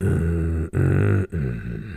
[0.00, 1.96] 嗯嗯嗯，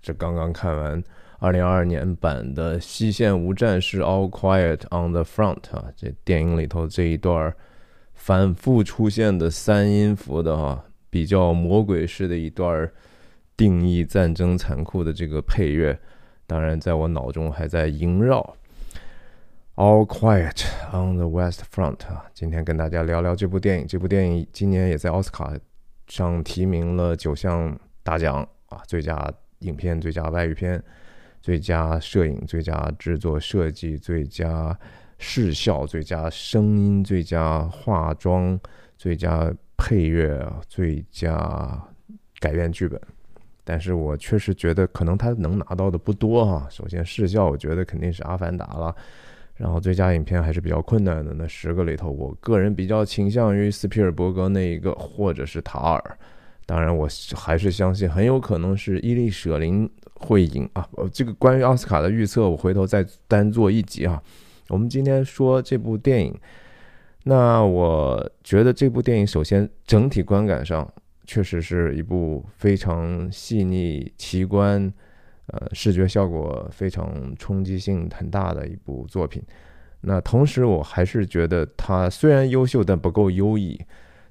[0.00, 1.04] 这刚刚看完
[1.38, 7.54] 二零二二年版的《西线无战事》，All Quiet on the Front 啊，这电影里头这一段
[8.14, 12.90] 反复出现的三音符的哈，比较魔鬼式的一段
[13.54, 15.98] 定义战争残酷的这个配乐，
[16.46, 18.56] 当然在我脑中还在萦绕。
[19.74, 23.86] All Quiet on the West Front 啊，今天跟大家聊聊这部电影。
[23.86, 25.52] 这部电影今年也在奥斯卡。
[26.12, 30.82] 上提名了九项大奖啊，最佳影片、最佳外语片、
[31.40, 34.78] 最佳摄影、最佳制作设计、最佳
[35.16, 38.60] 视效、最佳声音、最佳化妆、
[38.98, 41.82] 最佳配乐、最佳
[42.40, 43.00] 改编剧本。
[43.64, 46.66] 但是我确实觉得，可能他能拿到的不多哈。
[46.68, 48.94] 首先视效，我觉得肯定是《阿凡达》了。
[49.56, 51.32] 然后最佳影片还是比较困难的。
[51.34, 56.18] 那十个里头，我个人比较倾向于斯皮尔伯格那一个，或者是塔尔。
[56.66, 60.88] 当然，我还是相信很有可能是伊丽舍林会赢啊。
[60.92, 64.22] 呃这个关于奥斯卡的预测，我回头再单做一集啊。
[64.68, 66.34] 我们今天说这部电影，
[67.24, 70.88] 那我觉得这部电影首先整体观感上
[71.26, 74.90] 确实是一部非常细腻、奇观。
[75.52, 79.42] 呃，视觉效果非常冲击性很大的一部作品。
[80.00, 83.80] 那同时，我还是觉得它虽然优秀，但不够优异。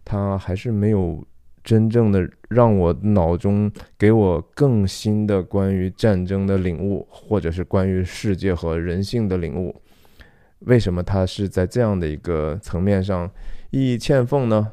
[0.04, 1.24] 它还是没有
[1.64, 9.80] 真正的让我脑中给我更新的关于战争的领悟，或者是关于世界和人性的领悟。
[10.62, 13.30] 为什么它是在这样的一个层面上
[13.70, 14.72] 意义欠奉呢？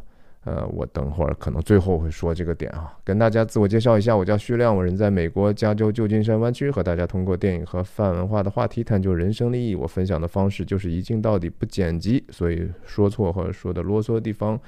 [0.48, 9.74] 呃，我等会儿可能最后会说这个点啊，跟大家自我介绍一下，我叫徐亮，我人在美国加州旧金山湾区，和大家通过电影和泛文化的话题探究人生的意义。
[9.74, 14.58] 我分享的方式就是一镜到底，不剪辑，所以说错或者说的啰嗦的地方，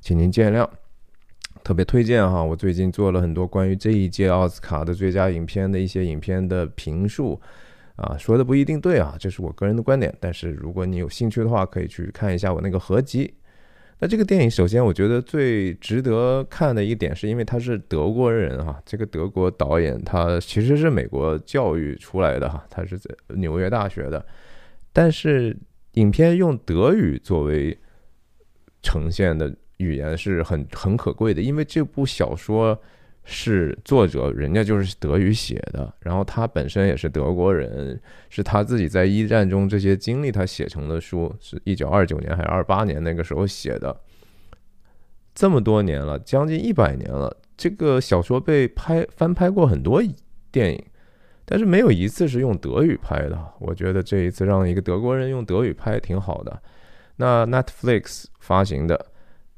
[0.00, 0.66] 请您见谅。
[1.62, 7.38] 特别推荐哈，我最近做了很多关于这一届奥斯卡的最佳影片的一些影片的评述，
[7.96, 13.34] 啊，说的不一定对啊，这是我个人的观点，但是如果你有兴趣的话，可以去看一下我那个合集。
[13.98, 18.80] 那这个电影，首先我觉得最值得看的一点，是因为他是德国人哈。
[18.84, 24.24] 这个德国导演他其实是美国教育出来的哈，他是在纽约大学的。
[24.92, 25.56] 但是
[25.92, 27.78] 影片用德语作为
[28.82, 32.80] 呈现的语言是很很可贵的，因为这部小说。
[33.28, 38.00] 是作者，人家就是德语写的，然后他本身也是德国人，
[38.30, 44.00] 是他自己在一战中这些经历，他写成的书，是一九二九年还是二八年那个时候写的，
[45.34, 50.00] 这么多年了，将近一百年了，这个小说被拍翻拍过很多
[50.52, 50.84] 电影，
[51.44, 53.36] 但是没有一次是用德语拍的。
[53.58, 56.62] 我觉得这一次让一个德国人用德语拍挺好的。
[57.16, 59.06] 那 Netflix 发行的。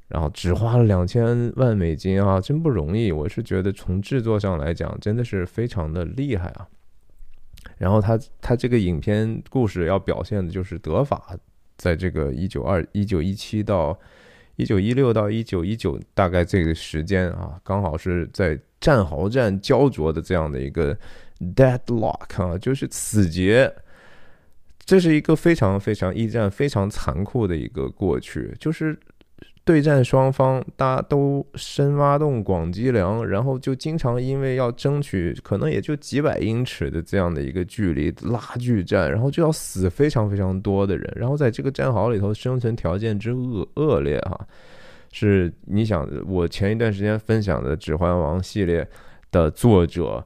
[0.09, 3.13] 然后只花了两千万美金啊，真不容易。
[3.13, 6.67] 我是觉得从制作上来讲，真的是非常的厉害啊。
[7.77, 11.37] 然后他他这个影片故事要表现的就是德法
[11.77, 13.97] 在这个一九二一九一七到
[14.57, 20.97] 一九一六到一九一九大概这个时间啊，刚好是在战壕战焦灼的这样的一个
[21.55, 23.71] deadlock 啊，就是死结。
[24.87, 28.99] 这是一个非常非常一战非常残酷的一个过去，就是。
[29.69, 44.41] 对战双方，大家都深挖洞、广积粮，然后就经常因为要争取，可能也就几百英尺的这样的一个距离拉锯战，然后就要死非常非常多的人，然后在这个战壕里头生存条件之恶恶劣哈，
[45.13, 48.89] 是你想我前一段时间分享的《指环王》系列
[49.31, 50.25] 的作者。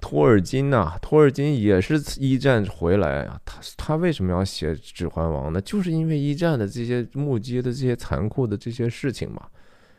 [0.00, 5.60] 托尔金呐，托尔金也是一战回来啊，他他为什么要写《指环王》呢？
[5.60, 9.46] 就是因为一战的这些目击的这些残酷的这些事情嘛。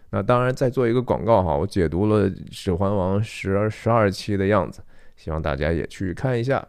[0.09, 4.81] 那当然，再做一个广告哈，我解读了《指环王》十十二期的样子，
[5.15, 6.67] 希望大家也去看一下。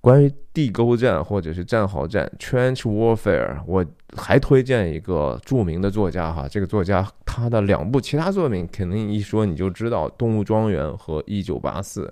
[0.00, 3.84] 关于地沟战或者是战壕战 （trench warfare），我
[4.16, 12.06] 还推荐一个著名的作家哈，这个作家他的两部其他作品肯定一说你就知道，《动物庄园》和《一九八四》。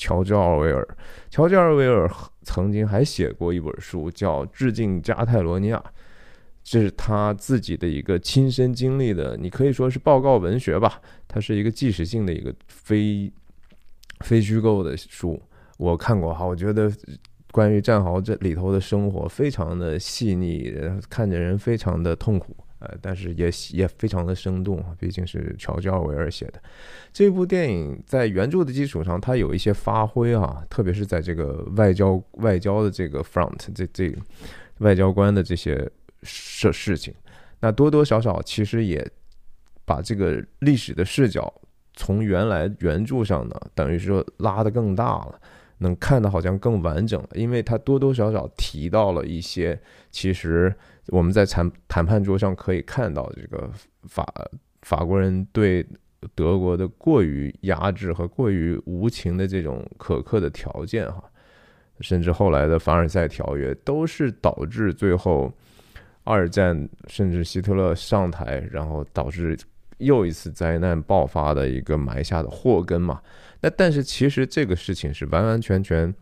[0.00, 0.86] 乔治·奥威尔，
[1.28, 2.08] 乔治·奥威尔
[2.42, 5.76] 曾经还写过一本书叫《致敬加泰罗尼亚》，
[6.62, 13.28] 这是他自己的一个亲身经历的，你可以说是报告文学吧，它是一个纪实性的一个非
[14.20, 15.42] 非虚构的书。
[15.78, 16.88] 我看过哈，我觉得
[17.50, 20.72] 关于战壕这里头的生活非常的细腻，
[21.08, 26.62] 看着人非常的痛苦，呃，但是也也非常的生动毕竟是乔治奥维尔写的
[27.12, 34.14] 这部电影，在原著的基础上，它有一些发挥啊，特别是在这个外交外交的这个 front 这这
[34.78, 35.74] 外交官的这些
[36.22, 37.14] 事事情，
[37.60, 39.04] 那多多少少其实也
[39.84, 41.52] 把这个历史的视角。
[42.00, 45.40] 从原来原著上呢，等于说拉得更大了，
[45.78, 49.80] 能看的好像更完整了，因为它多多少少提到了一些，
[50.10, 50.74] 其实
[51.08, 53.70] 我们在谈谈判桌上可以看到这个
[54.04, 54.26] 法
[54.82, 55.86] 法国人对
[56.34, 61.22] 德国的过于压制和过于无情的这种苛刻的条件哈。
[62.00, 65.52] 甚至后来的凡尔赛条约，都是导致最后
[66.22, 69.58] 二战，甚至希特勒上台，然后导致
[69.98, 73.20] 又一次灾难爆发的一个埋下的祸根嘛。
[73.60, 76.14] 那但是其实这个事情是完完全全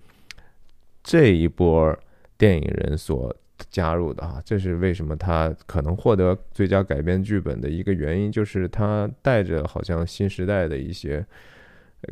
[1.03, 1.97] 这一波
[2.39, 3.35] 电影人所
[3.71, 11.27] 加入的哈，这是为什么他可能获得最佳改编剧本的一个原因，就是他带着好像新时代的一些。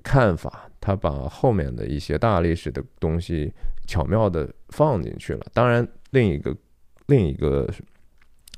[0.03, 3.53] 看法，他把后面的一些大历史的东西
[3.87, 5.47] 巧妙的放进去了。
[5.53, 6.57] 当然，另一个
[7.07, 7.69] 另一个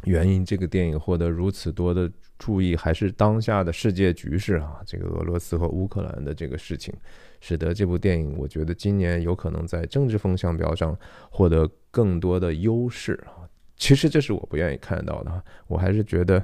[0.05, 6.95] 原因，这个电影获得如此多的注意，还是当下的世界局势啊，这个俄罗斯和乌克兰的这个事情，
[7.41, 10.99] 使得这部电影，我觉得今年有可能在政治风向标上
[11.31, 13.49] 获得更多的优势啊。
[13.77, 16.43] 其实这是我不愿意看到的，我还是觉得。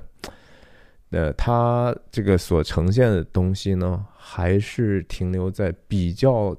[1.15, 6.57] 呃，它这个所呈现的东西呢，还是停留在比较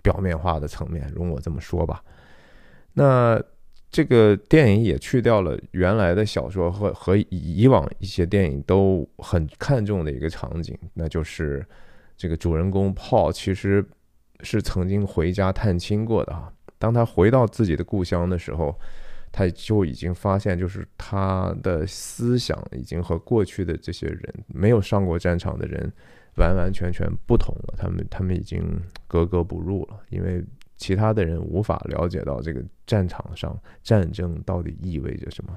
[0.00, 2.00] 表面化的层面，容我这么说吧。
[2.92, 3.42] 那
[3.96, 11.64] 这个电影也去掉了原来的小说和和以往一些电影都很看重的一个场景，那就是
[12.14, 13.82] 这个主人公 Paul 其实
[14.40, 16.52] 是曾经回家探亲过的啊。
[16.78, 18.78] 当他回到自己的故乡的时候。
[19.32, 25.92] 他就已经发现，就是他的思想已经和过去的这些人没有上过战场的人
[26.36, 27.74] 完完全全不同了。
[27.76, 28.62] 他们他们已经
[29.06, 30.42] 格格不入了，因为
[30.76, 35.56] 其他的人无法了解到这个战场上战争到底意味着什么。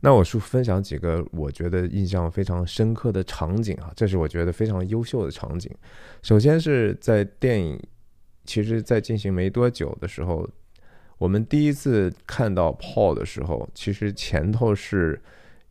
[0.00, 5.70] 那我是分享几个我觉得印象非常深刻的场景啊，这是我觉得非常优秀的场景。
[6.22, 7.80] 首先是在电影
[8.44, 10.48] 其实在进行没多久的时候。
[11.18, 15.18] 我们第一次看到 Paul 的时候，其实前头是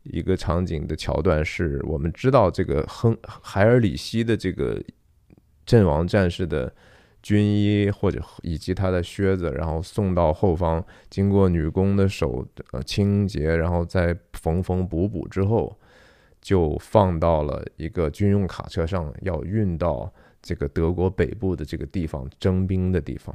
[0.02, 4.82] 一个场景的桥段，是我们知道这个亨海尔里希的这个
[5.64, 6.74] 阵亡战士的
[7.26, 15.76] 军衣或者以及他的靴子，然后送到后方，经过女工的手呃清洁，然后再缝缝补补之后，
[16.40, 20.08] 就放到了一个军用卡车上，要运到
[20.40, 23.34] 这个德国北部的这个地方征兵的地方。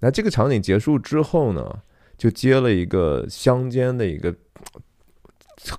[0.00, 1.82] 那这个场景结束之后呢，
[2.18, 4.34] 就接了一个乡间的一个，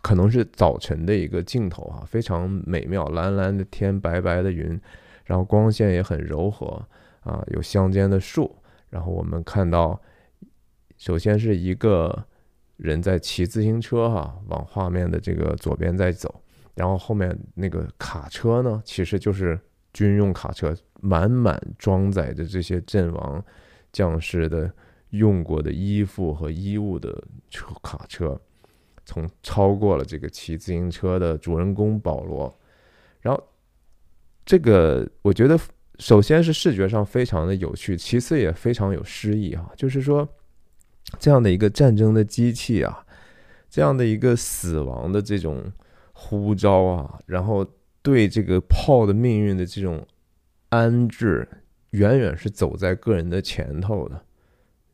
[0.01, 4.79] 可能是早晨的一个镜头啊，非常美妙，蓝蓝的天，白白的云，
[5.25, 6.87] 然后光线也很柔和
[7.27, 8.55] 啊，有乡间的树，
[8.89, 9.99] 然后我们看到，
[10.97, 12.25] 首先是一个
[12.77, 16.41] 人在骑自行车哈，往画面的这个左边在走，
[16.75, 19.59] 然后后面那个卡车呢，其实就是
[19.91, 23.43] 军用卡车，满满装载着这些阵亡。
[23.93, 24.71] 将士的
[25.11, 28.39] 用过的衣服和衣物的车卡车，
[29.05, 32.53] 从超过了这个骑自行车的主人公保罗，
[33.21, 33.41] 然后
[34.45, 35.57] 这个我觉得
[35.99, 40.27] 首先是视觉上非常的有趣，其次也非常有诗意啊，就是说
[41.19, 43.05] 这样的一个战争的机器啊，
[43.69, 45.71] 这样的一个死亡的这种
[46.13, 47.65] 呼召啊，然后
[48.01, 50.05] 对这个炮的命运的这种
[50.69, 51.47] 安置。
[51.91, 54.21] 远远是走在个人的前头的，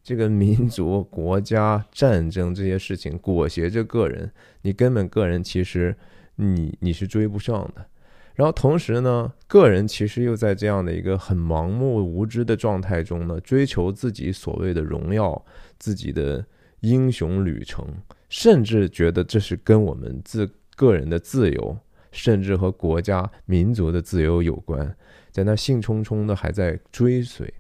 [0.04, 4.32] 这个民族、国家、战争这些事情裹挟着个人，
[4.62, 5.98] 你根本个人其实
[6.36, 7.84] 你你是追不上的。
[8.36, 15.46] 然后同时呢，个人其实又在这样的一个很盲目无知的状态中呢，追求自己所谓的荣耀、
[15.78, 16.44] 自己的
[16.80, 17.86] 英雄旅程，
[18.30, 21.78] 甚至觉得这是跟我们自个人的自由，
[22.12, 24.96] 甚至和国家、民族的自由有关。
[25.32, 27.52] 在那兴冲冲的还在追随，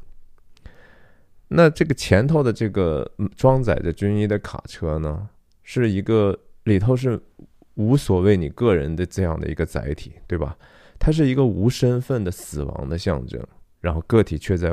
[1.47, 5.29] 那这个前头的这个装载着军医的卡车呢，
[5.63, 7.19] 是一个里头是
[7.75, 10.57] 无所谓你个人的这样的一个载体，对吧？
[10.99, 13.41] 它是一个无身份的死亡的象征，
[13.81, 14.71] 然后个体却在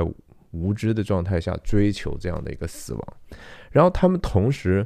[0.51, 3.03] 无知的状态下追求这样的一个死亡，
[3.71, 4.85] 然后他们同时，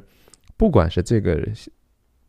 [0.56, 1.46] 不管是这个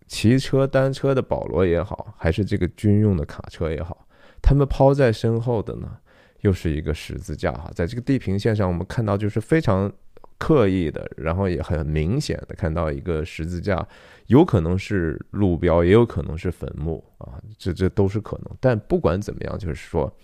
[0.08, 4.08] 骑车单车的保罗也好，还是这个军用的卡车也好。
[4.42, 5.98] 他们抛在身后的呢，
[6.42, 9.92] 又是一个十字架哈，在这个地平线上，我们看到就是非常
[10.38, 13.88] 刻意的，然后也很明显的看到一个十字架，
[14.28, 18.58] 有可能是路标，也有可能是坟墓啊，这这都是可能。
[18.60, 20.16] 但不管怎么样，就是说，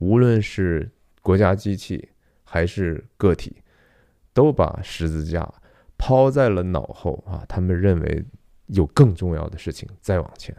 [0.00, 0.90] 无论是
[1.22, 2.08] 国家机器
[2.42, 3.56] 还是个体，
[4.32, 5.48] 都把十字架
[5.96, 8.24] 抛在了脑后啊，他们认为
[8.66, 10.54] 有更重要的事情再往前。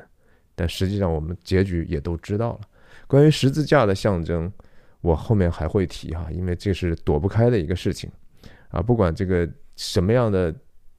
[0.56, 2.62] 但实际上我们结局也都知道了。
[3.08, 4.52] 关于十字架的象征，
[5.02, 8.12] 我后面还会提哈，因为这是躲不开的一个事情
[8.70, 8.82] 啊。
[8.82, 10.54] 不管这个什么样的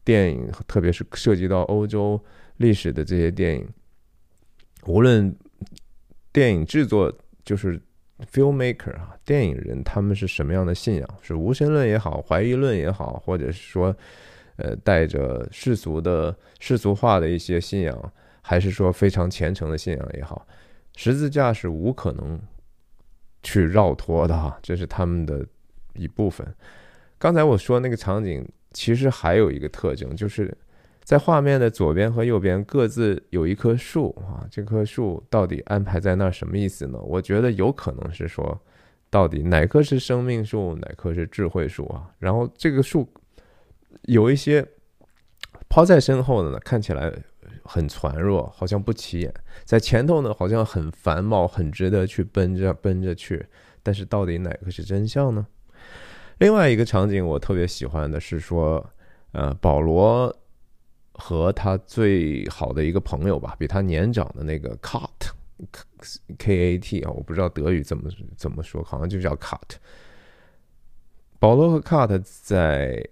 [0.05, 2.23] 电影，特别是涉及到欧洲
[2.59, 3.69] 历史的这些电影，
[4.87, 5.35] 无论
[6.33, 7.13] 电影制作
[7.45, 7.81] 就是
[8.33, 13.95] filmmaker 啊，电影人他们是什么样的信仰，是无神论也好，怀疑论也好，或者是说
[14.57, 18.13] 呃带着世俗的世俗化的一些信仰，
[18.43, 20.47] 还是说非常虔诚的信仰也好。
[20.97, 22.39] 十字架是无可能
[23.43, 25.47] 去绕脱的哈，这是他们的
[25.95, 26.47] 一部分。
[27.21, 30.57] 刚才我说那个场景，其实还有一个特征，就是
[31.05, 34.49] 在画面的左边和右边各自有一棵树啊。
[34.51, 36.99] 这棵树到底安排在那儿什么意思呢？
[36.99, 38.59] 我觉得有可能是说，
[39.11, 42.11] 到底哪棵是生命树，哪棵是智慧树啊？
[42.19, 43.07] 然后这个树
[44.05, 44.67] 有一些
[45.69, 47.13] 抛在身后的呢，看起来。
[47.63, 49.31] 很孱弱，好像不起眼；
[49.65, 53.47] 在前头呢，好像很繁茂，很值得去奔着奔着去。
[53.83, 55.47] 但是到底哪个是真相呢？
[56.41, 58.85] 另外一个场景我特别喜欢的是说，
[59.33, 60.35] 呃，保罗
[61.13, 69.77] 和他最好的一个朋友吧，比他年长的那个 Cut，K A T 啊，我不知道德语怎么怎么说，好像就叫 Cut。
[71.39, 73.07] 保罗和 Cut 在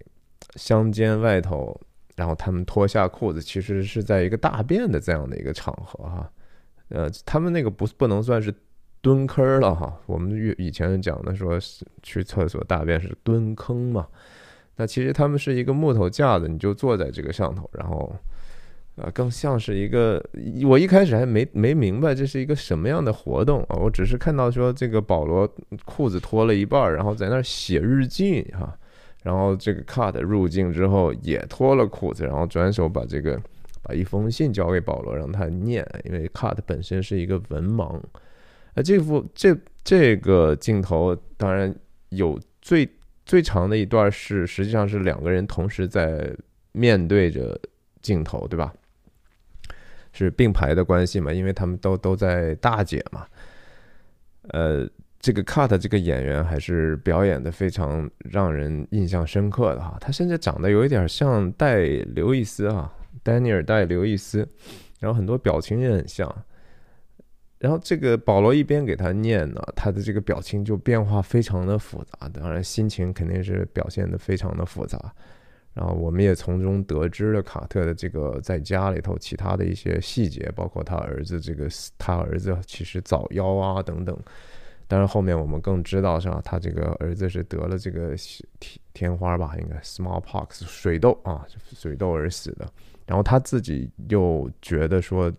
[0.55, 1.79] 乡间外头。
[2.15, 6.29] 然后他们脱下裤子，其实是在一个大便的这样的一个场合哈，
[6.89, 8.53] 呃，他们那个不不能算是
[9.01, 9.93] 蹲坑了哈。
[10.05, 14.07] 我们以以前讲的说是去厕所大便是蹲坑嘛，
[14.75, 18.13] 那其实他们是一个木头架子，你就坐在这个上头，然后
[18.95, 20.23] 啊，更像是一个，
[20.67, 25.49] 我一开始还没没明白这是一个什么样的活动啊，我只是看到说这个保罗
[25.85, 28.77] 裤子脱了一半，然后在那写日记哈。
[29.21, 33.37] 然后这个 cut 入境之后也脱了裤子，然后转手把这个
[33.83, 37.99] 把一封信交给保罗，让他念，因为 cut 本身是一个文盲。
[38.79, 41.73] 啊，这幅这这个镜头当然
[42.09, 42.89] 有最
[43.25, 46.33] 最长的一段是实际上是两个人同时在
[46.71, 47.59] 面对着
[48.01, 48.73] 镜头，对吧？
[50.13, 53.27] 是并排的关系嘛，因为他们都都在大姐嘛，
[54.49, 54.89] 呃。
[55.21, 61.81] 这个 cut 这个演员还是表演的非常让人印象深刻的哈，他甚至长得有一点像戴
[62.15, 62.89] 刘易斯哈，
[63.21, 64.47] 丹尼尔戴刘易斯，
[65.01, 66.33] 然后很多表情也很像。
[67.59, 75.13] 然后这个保罗一边给他念呢，他的这个表情就变化非常的复杂，当然心情肯定是表现的非常的复杂。
[75.73, 84.17] 然后我们也从中得知了卡特的这个在家里头其他的一些细节，包括他儿子这个他儿子其实早夭啊等等。
[84.87, 86.41] 当然，后面我们更知道是吧？
[86.43, 88.15] 他这个儿子是得了这个
[88.59, 92.67] 天天花吧，应该 smallpox 水痘啊，水痘而死的。
[93.05, 95.31] 然后他自己又觉得说，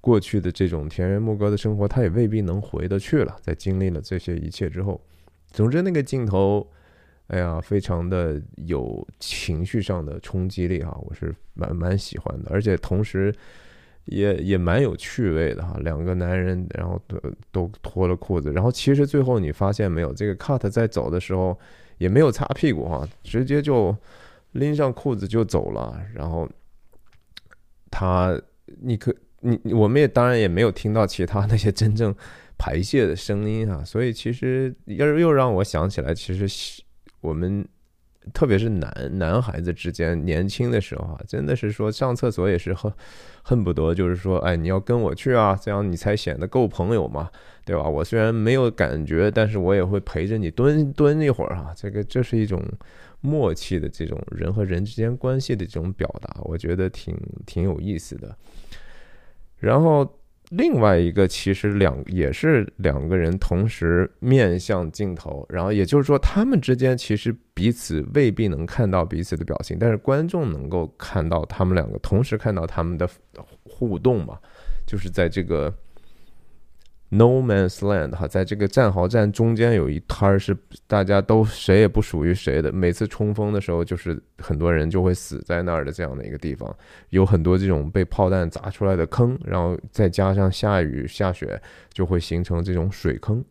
[0.00, 3.36] 过去的这种田园牧歌的生活，他也未必能回得去了。
[3.40, 5.00] 在经历了这些一切之后，
[5.50, 6.66] 总之那个镜头，
[7.28, 13.34] 哎呀，非常的有情绪上的冲击力哈，我是蛮蛮喜欢的，而且同时。
[14.06, 17.20] 也也蛮有趣味的哈，两个男人，然后都
[17.52, 21.56] 都脱了裤子，然后其实最后你发现没有，这个 cut 在走的时候
[21.98, 23.94] 也没有擦屁股哈，直接就
[24.52, 26.48] 拎上裤子就走了，然后
[27.88, 28.36] 他，
[28.80, 32.14] 你可你我们也当然也没有听到其他那些真正
[32.56, 36.82] 排泄的声音啊，所以其实又又让我想起来，其实
[37.20, 37.66] 我们。
[38.34, 42.92] 特别是男男孩子之间，年轻的时候啊，真的是说上厕所也是恨
[43.42, 47.30] 恨不得，就是说，哎，你要跟我去啊，这样你才显得够朋友嘛，
[47.64, 47.88] 对吧？
[47.88, 51.72] 我虽然没有感觉，但是我也会陪着你蹲蹲一会儿啊。
[51.74, 52.62] 这个这是一种
[53.22, 57.16] 默契的这种人和人之间关系的这种表达，我觉得挺
[57.46, 58.36] 挺有意思的。
[59.60, 60.16] 然后。
[60.50, 73.08] 另外一个其实两也是两个人同时面向镜头，然后也就是说他们之间其实彼此未必能看到彼此的表情，但是观众能够看到他们两个同时看到他们的
[73.62, 74.36] 互动嘛，
[74.84, 75.72] 就是在这个。
[77.12, 82.72] No man's land 哈，在这个战壕战中间有一摊儿是大家都谁也不属于谁的。
[82.72, 86.72] 每次冲锋的时候，就是很多人就会死在那儿的这样的一个地方，
[87.08, 91.60] 有很多这种被炮弹砸出来的坑，然后再加上下雨下雪，
[91.92, 93.44] 就会形成这种水坑。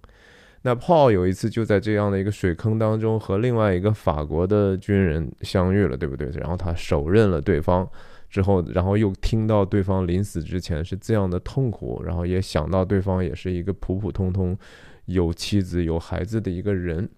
[0.61, 6.29] 那炮有一次就在这样的一个水坑当中和另外一个法国的军人相遇了，对不对？
[6.29, 7.85] 然后他手刃了对方。
[8.29, 14.57] 之后，然后又听到对方临死之前是这样的痛苦，然后也想到对方也是一个普普通通
[15.05, 17.09] 有妻子有孩子的一个人，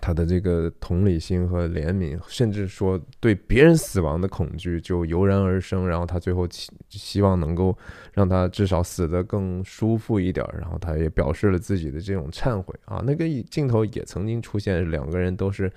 [0.00, 5.86] 他的这个同理心和怜悯，甚至说对别人死亡的恐惧就油然而生。
[5.86, 7.76] 然后他最后希希望能够
[8.14, 10.46] 让他至少死得更舒服一点。
[10.58, 13.02] 然后他也表示了自己的这种忏悔啊。
[13.04, 15.70] 那个镜头也曾经出现，两个人都是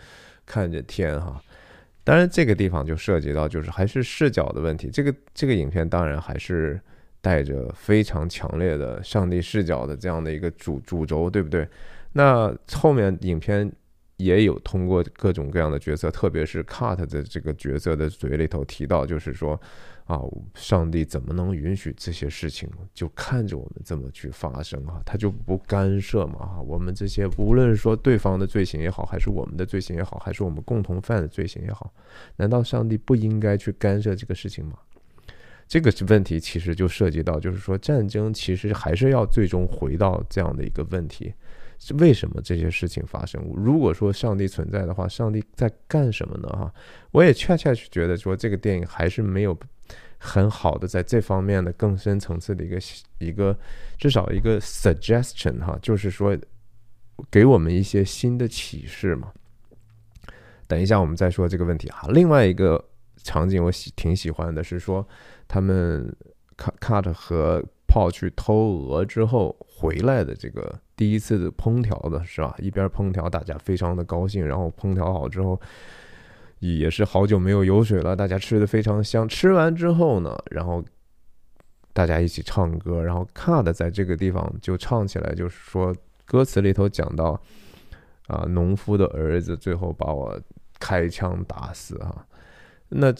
[0.45, 1.41] 看着天哈。
[2.05, 4.89] 当然这个地方就涉及到就是还是视角的问题。
[4.89, 6.79] 这个这个影片当然还是
[7.19, 11.67] 带着非常强烈的上帝视角的这样的一个主主轴，对不对？
[12.13, 13.69] 那后面影片。
[14.17, 19.59] 也有通过各种各样的角色，特别是 Cut 的这个角色的嘴里头提到，就是说，
[20.05, 20.21] 啊，
[20.53, 25.01] 上帝怎么能允许这些事情就看着我们这么去发生啊？
[25.03, 26.45] 他就不干涉嘛？
[26.45, 31.91] 哈，我们这些无论说对方的罪行也好，还是我们的罪行也好，还是我们共同犯的罪行也好，
[32.35, 34.77] 难道上帝不应该去干涉这个事情吗？
[35.67, 41.33] 这个问题其实就涉及到，就是说战争其实还是要最终回到这样的一个问题。
[41.97, 43.41] 为什么这些事情发生？
[43.55, 46.47] 如果说上帝存在的话，上帝在干什么呢？
[46.49, 46.73] 哈，
[47.11, 49.57] 我也恰恰是觉得说，这个电影还是没有
[50.17, 52.79] 很好的在这方面的更深层次的一个
[53.19, 53.57] 一个
[53.97, 56.37] 至少一个 suggestion 哈，就是说
[57.29, 59.31] 给我们一些新的启示嘛。
[60.67, 62.07] 等一下我们再说这个问题哈。
[62.11, 62.83] 另外一个
[63.23, 65.07] 场景我喜挺喜欢的是说，
[65.47, 66.15] 他们
[66.57, 70.79] cut 和 Paul 去偷鹅之后回来的这个。
[70.97, 72.55] 第一次的烹调的是吧？
[72.57, 74.47] 一边烹调，大家非常的高兴。
[74.47, 75.59] 然后烹调好之后，
[76.59, 79.27] 也是好久没有油水了，大家吃的非常香。
[79.27, 80.83] 吃完之后呢，然后
[81.93, 83.03] 大家一起唱歌。
[83.03, 85.95] 然后 Card 在这个地方就唱起来，就是说
[86.25, 87.41] 歌词里头讲到
[88.27, 90.39] 啊，农夫的儿子最后把我
[90.79, 92.25] 开枪打死啊。
[92.89, 93.13] 那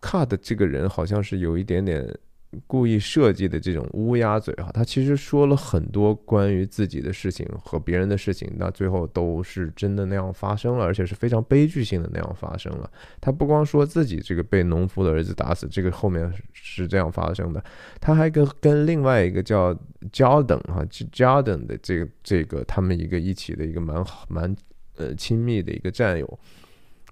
[0.00, 2.18] Card 这个人好像是有一点点。
[2.66, 12.90] 故意设计的这种乌鸦嘴哈，他其实说了很多关于自己的事情和别人的事情，那最后都是真的那样发生了，而且是非常悲剧性的那样发生了。
[13.20, 17.62] 他不光说自己这个被农夫的儿子打死，这个后面是这样发生的，
[18.00, 19.74] 他还跟跟另外一个叫
[20.10, 24.56] Jordan 哈，Jordan 的这个这个他们一个一起的一个蛮好蛮
[24.96, 26.38] 呃亲密的一个战友，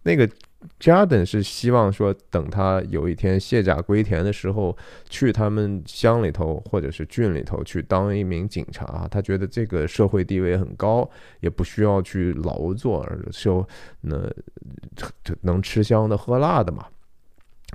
[0.02, 0.26] 那个。
[0.80, 4.76] Jordan 是希望说，等他有一天卸甲归田的时候，
[5.08, 9.06] 去他们乡里头或者是郡里头去当一名警察。
[9.08, 11.08] 他觉得这个社会地位很高，
[11.40, 13.66] 也不需要去劳作，而就
[14.00, 14.28] 那
[15.42, 16.86] 能吃香的喝辣的嘛。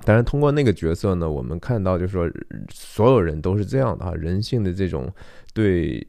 [0.04, 2.30] 当然，通过那个角色呢，我们看到就是说，
[2.68, 5.10] 所有人都是这样的啊，人性的这种
[5.54, 6.06] 对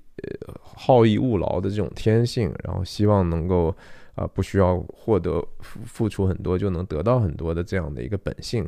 [0.61, 3.73] 好逸恶劳的这种天性，然后希望能够。
[4.15, 8.67] 啊，不需要获得付付出很多就能得到很多的这样的一个本性。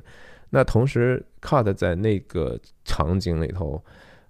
[0.49, 3.84] 那同时，Cut 在那个场景里头，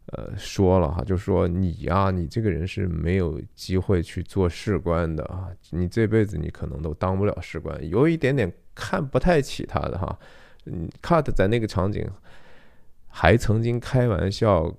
[0.08, 10.18] 呃，说了哈，就说你呀，你这个人是没有机会去做士官的啊，你这辈子你可能都当不了士官，有一点点看不太起他的哈。
[10.66, 12.10] 嗯，Cut 在那个场景
[13.08, 14.74] 还曾经开玩笑，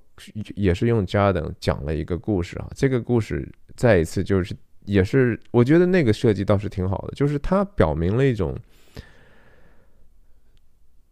[0.55, 4.55] 也是用 Jordan 讲了一个故事啊，这个故事再一次就是。
[4.87, 8.57] 也是，我觉得那个设计倒是挺好的，就是它表明了一种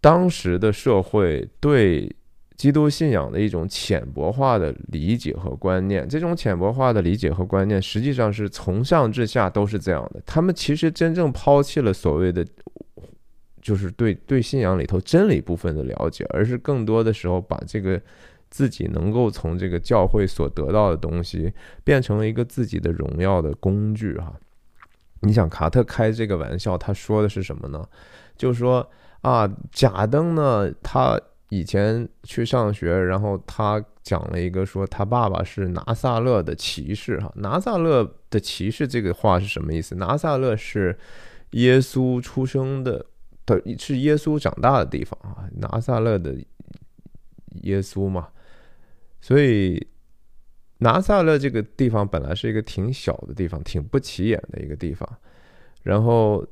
[0.00, 2.10] 当时的社会对
[2.56, 6.08] 基督信仰的一种浅薄化的理解和观念。
[6.08, 10.22] 这种浅薄化的理解和观念，实际上是从上至下都是这样的。
[10.24, 12.46] 他们其实真正抛弃了所谓的，
[13.60, 18.00] 就是对对信仰里头真理部分的了解，而是更多的时候把这个。
[18.54, 24.32] 自己能够从这个教会所得到的东西，变成了一个自己的荣耀的工具哈。
[25.22, 27.84] 你想卡特开这个玩笑，他说的是什么呢？
[28.36, 28.88] 就是说
[29.22, 37.32] 啊，贾登呢，他以前去上学，然后他讲了一个说他爸爸是拿撒勒的骑士哈。
[37.34, 39.96] 拿撒勒的骑士这个话是什么意思？
[39.96, 40.96] 拿撒勒是
[41.50, 43.04] 耶稣出生的
[43.44, 45.50] 的，是耶稣长大的地方啊。
[45.56, 46.36] 拿撒勒的
[47.62, 48.28] 耶稣嘛。
[49.26, 49.82] 所以，
[50.80, 55.08] 拿撒勒这个地方本来是一个挺小的地方，挺不起眼的一个地方。
[55.82, 56.46] 然后，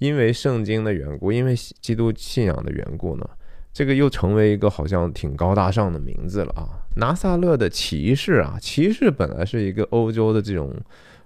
[0.00, 3.24] 因为圣经的缘故，因为基督信仰的缘故呢，
[3.72, 6.82] 这个又成为一个好像挺高大上的名字了啊。
[6.96, 10.74] 拿撒勒的骑士啊，骑士本来是一个欧洲的这种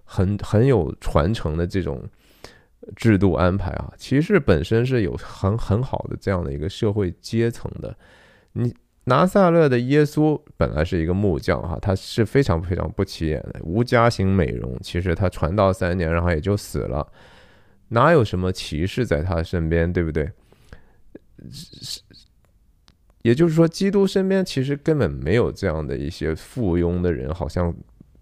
[0.04, 2.06] 很很有传承的这种
[2.94, 3.90] 制度安排啊。
[3.96, 7.96] 骑士本身是有很很好的这样的一个社会阶层的，
[8.52, 8.70] 你。
[9.08, 14.78] 拿撒勒的耶稣本来是一个木匠哈，他是非常非常不起眼的，无家型美容。
[14.82, 17.10] 其实他传道三年，然后也就死了，
[17.88, 20.30] 哪有什么骑士在他身边，对不对？
[21.50, 22.02] 是，
[23.22, 27.74] 也就是说，基督身边其实根本没有这样的一些附庸的人，好像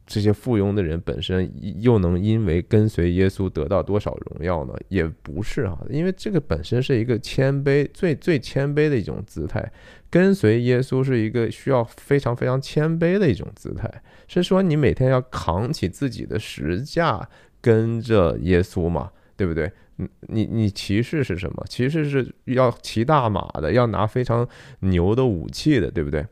[0.06, 4.72] 这些附庸的人本身又能因为跟随耶稣得到多少荣耀呢？
[4.88, 9.72] 也不是啊，因为这个本身是一个谦卑，最最谦卑的一种姿态。
[10.08, 13.92] 跟随耶稣是一个需要非常非常谦卑的一种姿态，
[14.28, 17.28] 是说你每天要扛起自己的十架，
[17.60, 19.70] 跟着耶稣嘛，对不对？
[19.96, 21.64] 你你你骑士是什么？
[21.68, 24.46] 骑士是要骑大马的，要拿非常
[24.80, 26.24] 牛的武器的，对不对？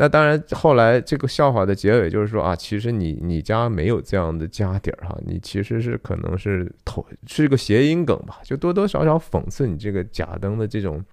[0.00, 11.04] 那当然，后来这个笑话的结尾就是说啊，其实你你家没有这样的家底儿哈，你其实是可能是头是个谐音梗吧，就多多少少讽刺你这个假登的这种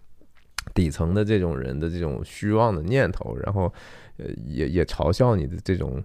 [0.75, 3.73] 底层的这种人的这种虚妄的念头，然后
[4.17, 6.03] 呃也也嘲笑你的这种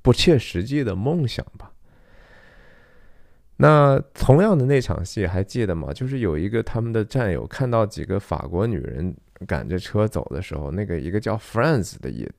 [0.00, 1.71] 不切实际的梦想吧。
[3.62, 5.92] 那同样的那场戏还记得吗？
[5.92, 9.14] 就是有一个他们的战友看到几个法国女人。
[9.44, 12.30] 赶着车走的时候，那个一个叫 France 的也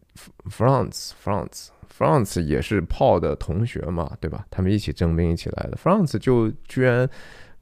[0.49, 4.45] ，France，France，France 也是炮的同学嘛，对吧？
[4.49, 5.75] 他们一起征兵一起来的。
[5.75, 7.05] France 就居然，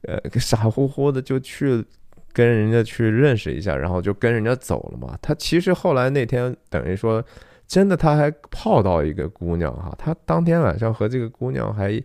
[0.02, 1.84] 呃，傻乎乎的就去
[2.32, 5.18] 跟人家去认识一下，然后就跟人家走了嘛。
[5.20, 7.20] 他其实后来那天等于说，
[7.66, 12.00] 真的他还泡到一个姑娘哈，他当天晚上和这个姑娘还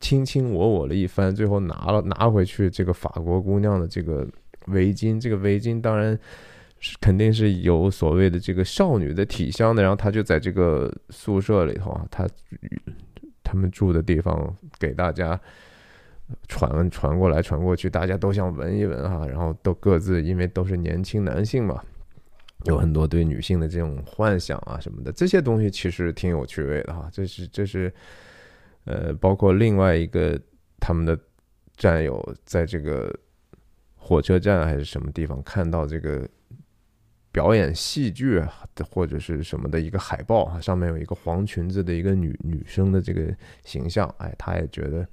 [0.00, 4.26] 卿卿我我了一番，最后拿了拿回去这个法国姑娘的这个
[4.66, 6.18] 围巾，这个围巾当然
[6.78, 6.94] 是。
[7.00, 12.28] 肯定是有所谓的这个少女的体香的，然后他就在这个宿舍里头啊，他
[13.42, 15.40] 他们住的地方给大家
[16.46, 21.82] 传传过来传过去，大家都想闻一闻哈，然后都各自因为都是年轻男性嘛，
[22.66, 27.08] 有很多对女性的这种幻想啊什么的，这些东西其实挺有趣味的哈。
[27.10, 27.92] 这是这是
[28.86, 30.40] 呃，包括另外一个
[30.80, 31.18] 他们的
[31.76, 33.14] 战友在这个
[33.94, 36.26] 火车站还是什么地方看到这个。
[37.32, 38.42] 表演戏剧
[38.90, 43.30] 或者是什么的一个海报啊，上面有一个黄裙子的一个女女生的这个
[43.62, 45.06] 形象，哎，他也觉得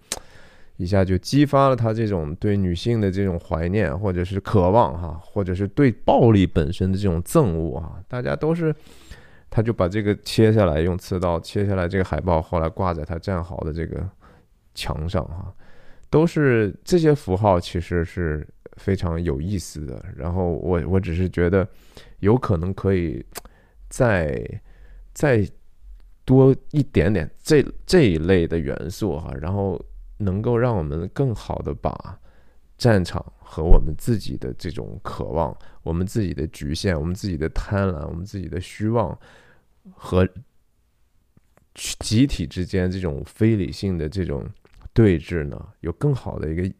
[0.78, 8.74] 一下就激发了他这种对女性的这种怀念或者是渴望哈，或者是对暴力本身的这种憎恶啊，大家都是，
[9.54, 14.10] 他就把这个切下来，用刺刀切下来这个海报，后来挂在他战壕的这个
[14.74, 15.54] 墙上哈，
[16.10, 20.04] 都是这些符号其实是非常有意思的。
[20.18, 21.68] 然后我我只是觉得。
[22.20, 23.22] 有可能可以
[23.90, 24.42] 再
[25.14, 25.46] 再
[26.24, 29.78] 多一点点这这一类的元素哈，然后
[30.20, 32.18] 能够让我们更好的把
[32.78, 39.20] 战场和我们自己的这种渴望、我们自己的局限、我们自己的贪婪、我们自己的虚妄
[39.92, 40.28] 和
[41.90, 44.48] 集体之间这种非理性的这种
[44.94, 46.72] 对峙呢，有更好的一个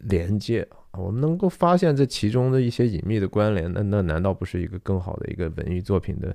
[0.00, 0.66] 连接。
[0.92, 6.34] 我们能够发现这其中的一些隐秘的关联，那那难道不是一个更好的一个文艺作品的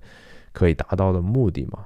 [0.53, 1.85] 可以达到的目的吗？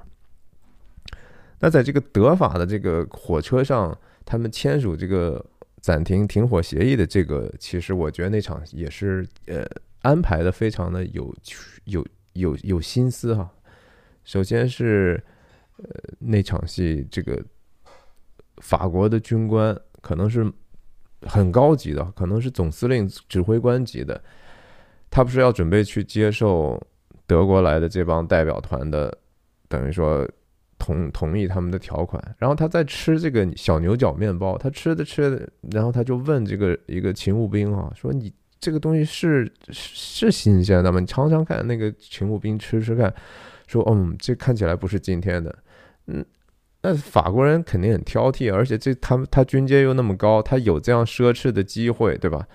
[1.58, 5.44] 那在这个德法的这个火车上，他们签署这个
[5.80, 9.66] 暂停停火协议的这个，其实我觉得那场也是呃
[10.02, 11.34] 安排的非常的有
[11.86, 13.50] 有有有心思哈。
[14.28, 15.18] 首先是
[15.78, 15.84] 呃
[16.18, 17.42] 那场戏，这个
[18.58, 20.52] 法国的军官可能是。
[21.22, 24.22] 很高级的，可能是总司令、指挥官级的，
[25.10, 26.80] 他不是要准备去接受
[27.26, 29.12] 德国来的这帮代表团的，
[29.66, 30.24] 等于说
[30.78, 32.22] 同同意他们的条款。
[32.38, 41.00] 然后他在吃这个小牛角面包，他吃的吃的，然后他就问这个一个勤务兵啊，说你这个东西是是新鲜的吗？
[41.00, 41.66] 你尝尝看。
[41.66, 43.12] 那个勤务兵吃吃看，
[43.68, 45.56] 说嗯，这看起来不是今天的，
[46.06, 46.26] 嗯。
[46.80, 52.46] 那法国人肯定很挑剔，而且这他们他军阶又那么高，他有这样奢侈的机会，对吧？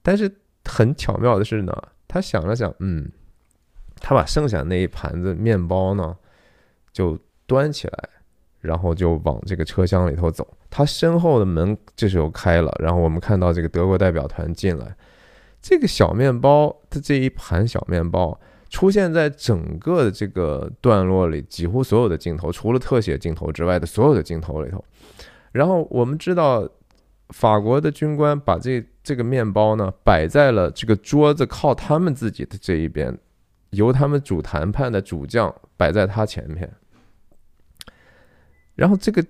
[0.00, 0.32] 但是
[0.64, 3.10] 很巧妙的是呢，他想了想，嗯，
[3.96, 6.16] 他把剩下那一盘子面包呢，
[6.92, 8.08] 就端起来，
[8.60, 10.46] 然后就往这个车厢里头走。
[10.70, 14.96] 他身后的门这时候开了，然后我们看到这个德国代表团进来，
[15.60, 18.40] 这个小面包他这一盘小面包。
[18.68, 24.84] 出现在整个的这个段落里，几乎所有的镜头，除了特写镜头之外的所有的镜头里头。
[25.52, 26.68] 然后我们知道，
[27.30, 33.18] 法国的军官把这这个面包呢摆在了这个桌子靠他们自己的这一边，
[33.70, 36.70] 由他们主谈判的主将摆在他前面。
[38.74, 39.24] 然后这个。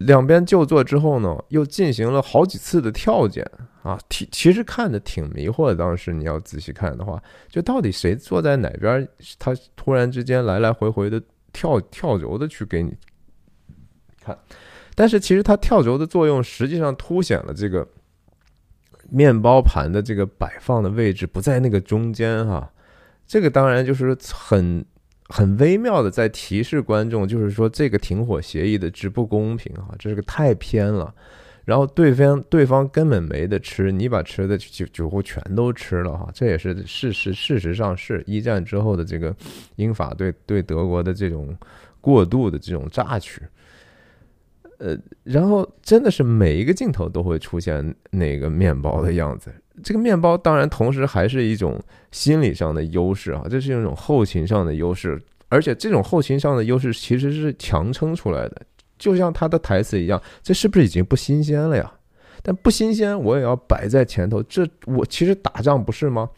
[0.00, 3.44] 两边就坐之后呢，又进行了好几次的跳剪
[3.82, 5.76] 啊，其其实看的挺迷惑的。
[5.76, 9.06] 当时你要仔细看的话，就到底谁坐在哪边，
[9.38, 12.96] 他突然之间来来回回的跳跳轴的去给你
[14.22, 14.38] 看。
[14.94, 17.86] 但是其实它跳轴的作用，实际上凸显了这个
[19.08, 22.70] 面包盘的这个摆放的位置不在那个中间哈。
[23.26, 24.84] 这个当然就是很
[25.30, 31.14] 很微妙的在提示观众，就是说这个停火协议的之不公平啊，这是个太偏了。
[31.64, 37.32] 然后对方对方根本没得吃，你把吃的几几乎全都吃了哈，这也是事实。
[37.32, 39.34] 事实上是一战之后的这个
[39.76, 41.56] 英法对对德国的这种
[42.00, 43.40] 过度的这种榨取。
[44.78, 49.52] 呃，然后真的是每一个镜头都会出现那个面包的样子。
[49.82, 51.80] 这个面包当然同时还是一种
[52.12, 58.62] 心理上的优势啊，这是一种后勤上的优势，而且这种后勤上的优势其实是强撑出来的。
[58.98, 61.90] 就像他的台词一样，这是不是已经不新鲜了呀？
[62.42, 64.42] 但不新鲜，我也要摆在前头。
[64.42, 66.28] 这我其实打仗不是吗？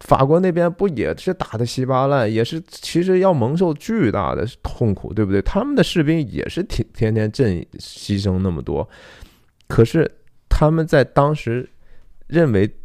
[0.00, 5.40] 法国那边不也是打的稀巴烂，也是其实要蒙受巨大的痛苦，对不对？
[5.40, 8.86] 他们的士兵也是天天天阵牺牲那么多，
[9.68, 10.10] 可是
[10.50, 11.66] 他们在当时
[12.26, 12.76] 认为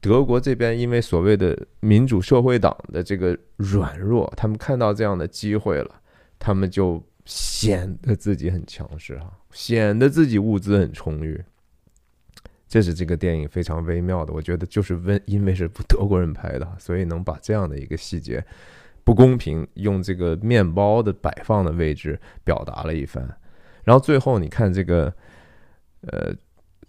[0.00, 6.00] 德国这边因为所谓的民主社会党的这个软弱，他们看到这样的机会了，
[6.38, 7.02] 他们就。
[7.30, 11.44] 显得自己很强势哈，显得自己物资很充裕，
[12.66, 14.32] 这是这个电影非常微妙的。
[14.32, 18.42] 我觉得就是温，因为是德国人拍的，所以能把这样的一个细节
[19.04, 23.22] 不公平用这个面包的摆放的位置表达了一番。
[23.84, 25.14] 然后最后你看这个，
[26.00, 26.34] 呃，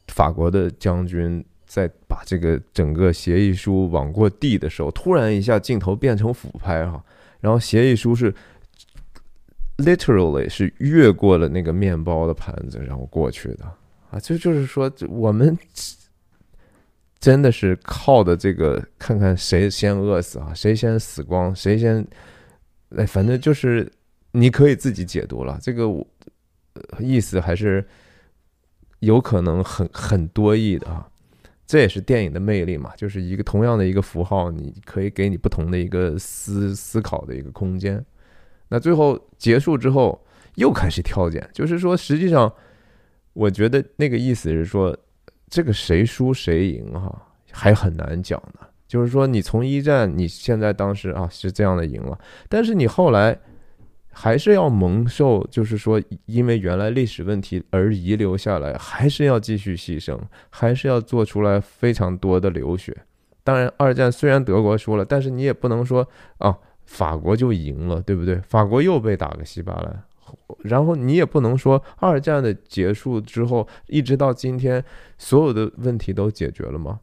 [0.08, 7.02] 法国的将军在把这个整个协议书往过递的时候，突然一下镜头变成俯拍哈，
[7.40, 8.36] 然后协议书是。
[9.82, 13.64] Literally 是越过了那个面包的盘子，然后过去的
[14.12, 15.58] 啊，就就是说，我们
[17.18, 22.06] 真的是靠的这个，看看谁先饿死啊，谁先死光，谁先，
[22.94, 23.90] 哎，反正就是
[24.34, 26.06] 你可以自己解读了，这个我
[27.00, 27.88] 意思还是
[29.00, 31.10] 有可能很很多义的啊，
[31.70, 38.04] 这也是电影的魅力嘛，就是一个同样的一个符号，你可以给你不同的一个思思考的一个空间。
[38.70, 40.20] 那最后结束之后
[40.56, 42.52] 又开始挑拣，就是说，实际上
[43.34, 44.98] 我觉得那个意思是说，
[45.48, 48.66] 这个谁输谁赢哈，还很难讲呢。
[48.88, 53.40] 就是说，你从一战，你现在当时啊是这样的赢了，但是你后来
[54.12, 60.20] 还是要蒙受，就是说，因为原来历史问题而遗留下来，还是要继续牺牲，
[60.50, 62.96] 还是要做出来非常多的流血。
[63.44, 66.58] 当然，二战虽然德国输了，但是你也不能说啊。
[66.92, 68.38] 法国就赢了，对不对？
[68.38, 70.04] 法国又被打个稀巴烂，
[70.64, 74.84] 然后你也不能说二战的结束之后，一直到今天，
[75.16, 77.00] 所有的问题都解决了吗？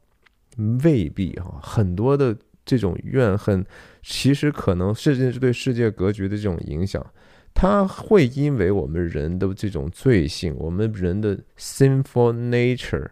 [0.83, 2.37] 未必哈，很多的
[2.67, 3.65] 这种怨恨，
[4.03, 7.03] 其实可能甚至是对世界格局的这种影响，
[7.55, 13.09] 它会因为我们人的这种罪性，我们人的 sinful nature。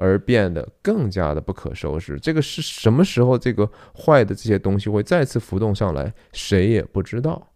[0.00, 2.16] 而变得更加的不可收拾。
[2.20, 3.36] 这个是什么时候？
[3.36, 7.50] 这个坏的这些东西会再次浮动上来，谁也不知道。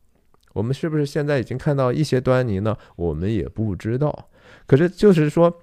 [0.53, 2.77] 我们是不是现在已经看到一些端倪呢？
[2.97, 4.29] 我们也不知道。
[4.67, 5.57] 可是就是说，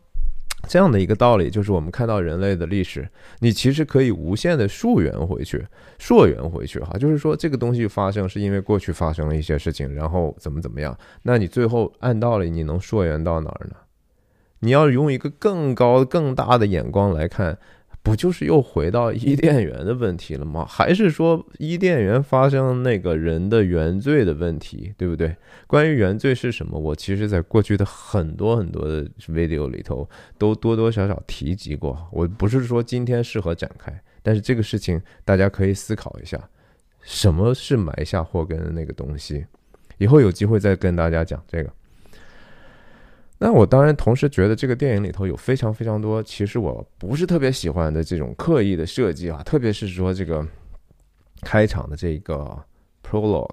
[0.67, 3.07] 这样的一个道理，就是我们看到人类的历史，
[3.39, 5.65] 你其实可以无限的溯源回去，
[5.97, 6.97] 溯源回去哈。
[6.97, 10.95] 就是说，这个东西发生是因为过去发生了一些事情，然后怎么怎么样？
[11.23, 13.75] 那你最后按道理，你能溯源到哪儿呢？
[14.59, 17.57] 你要用一个更高、更大的眼光来看，
[18.09, 20.65] 不就是又回到 伊甸园的问题了吗？
[20.67, 25.35] 还是说伊甸园发生那个人的原罪的问题，对不对？
[25.67, 32.07] 关于原罪是什么，我其实在过去的很多很多的 video 里头都多多少少提及过。
[32.11, 36.49] 我不是说今天适合展开，但是这个事情大家可以思考一下，
[37.01, 39.45] 什么是埋下祸根的那个东西？
[39.99, 41.71] 以后有机会再跟大家讲这个。
[43.41, 50.45] 那我当然同时觉得这个电影里头有非常非常多，其实我不是特别喜欢的这种刻意的设计啊，特别是说这个
[51.41, 52.61] 开场的这个
[53.01, 53.47] prologue，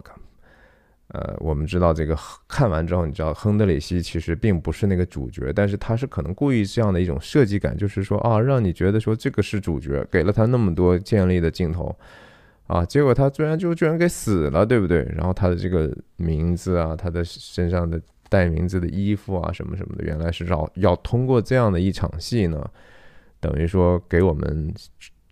[1.10, 2.18] 呃，我们知道这个
[2.48, 11.96] 看完之后，你知道亨德里希其实并不是那个主角，但是他是可能故意这样的一种设计感，就是说啊，让你觉得说这个是主角，给了他那么多建立的镜头
[12.66, 15.08] 啊，结果他居然就居然给死了，对不对？
[15.14, 18.02] 然后他的这个名字啊，他的身上的。
[18.28, 22.68] 带名字的衣服啊，什么什么的，原来是要要通过这样的一场戏呢，
[23.38, 24.74] 等于说给我们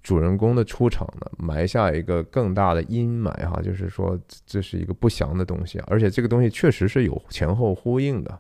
[0.03, 8.39] 主人公的出场呢埋下一个更大的阴霾哈，就是说这是一个不祥的东西，而且这个东西确实是有前后呼应的。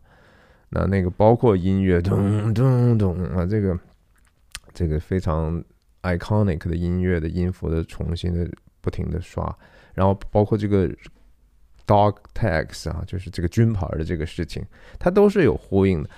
[0.70, 3.78] 那那个包括音乐咚咚咚啊，这个
[4.72, 5.62] 这个非常
[6.02, 8.48] iconic 的音乐的音符的重新的
[8.80, 9.56] 不停的刷，
[9.94, 10.88] 然后包括这个。
[11.87, 14.64] Dog tags 啊，就是这个军牌的这个事情，
[14.99, 16.11] 它都是有呼应的。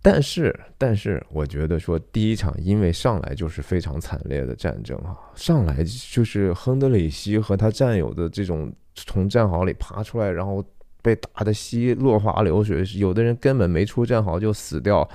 [0.00, 10.64] 但是，但是，我觉得说第一场因为上来就是非常惨烈的战争啊，上来就是亨德里希和他战友的这种从战壕里爬出来，然后
[11.02, 15.06] 被打得稀落花流水，有的人根本没出战壕就死掉，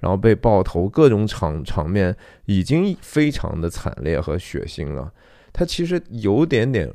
[0.00, 2.14] 然后被爆头，各种场场面
[2.46, 5.12] 已经非常的惨烈和血腥了。
[5.52, 6.92] 他其实有点点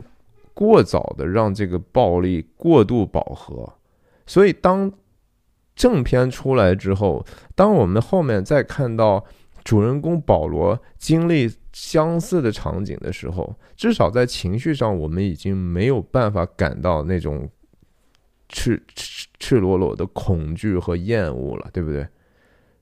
[0.58, 3.74] 过早的让这个暴力过度饱和，
[4.26, 4.92] 所以当。
[5.78, 9.24] 正片出来之后，当我们后面再看到
[9.64, 17.48] 主人公保罗经历相似的场景的时候，至少在情绪上，我们已经没有办法感到那种
[18.50, 22.08] 赤赤赤裸裸的恐惧和厌恶了，对不对？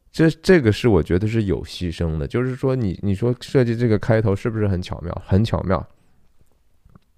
[0.10, 5.22] 这这个是我觉得是有牺牲的，就是说，你你说设计这个开头是不是很巧妙？
[5.26, 5.86] 很巧妙。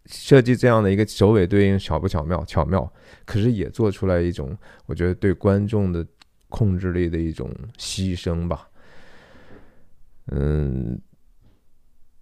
[0.10, 2.44] 设计这样的一个首尾对应巧不巧妙？
[2.46, 2.90] 巧妙，
[3.26, 6.06] 可是也做出来一种我觉得对观众的
[6.48, 8.70] 控制力的一种牺牲吧。
[10.28, 10.98] 嗯，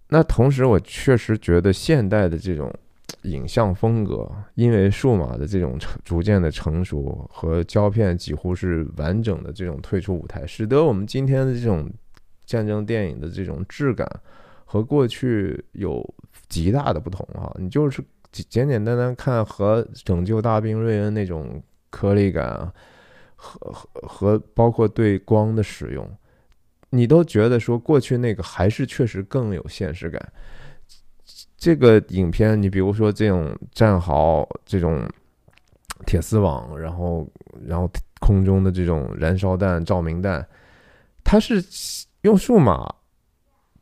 [0.08, 2.72] 那同时我确实觉得现代的这种
[3.22, 11.88] 影像风格，因为数码的这种逐渐的成熟和胶片几乎是完整的这种退出舞台，使得我们今天的这种
[12.44, 14.08] 战争电影的这种质感
[14.64, 16.14] 和过去有。
[16.48, 22.70] 极大的不同啊，你就是简简单单看和《拯救大兵瑞恩》那种颗粒感，
[23.34, 26.08] 和和和包括对光的使用，
[26.90, 30.32] 你都觉得说过去那个还是确实更有现实感。
[31.56, 35.08] 这个影片，你比如说这种战壕、这种
[36.04, 37.28] 铁丝网，然后
[37.66, 40.46] 然后空中的这种燃烧弹、照明弹，
[41.24, 41.64] 它是
[42.22, 42.94] 用数码。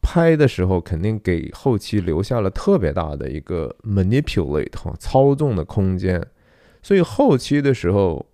[0.06, 6.22] 拍的时候肯定给后期留下了特别大的一个 manipulate 哈操纵的空间，
[6.82, 8.24] 所以后期的时候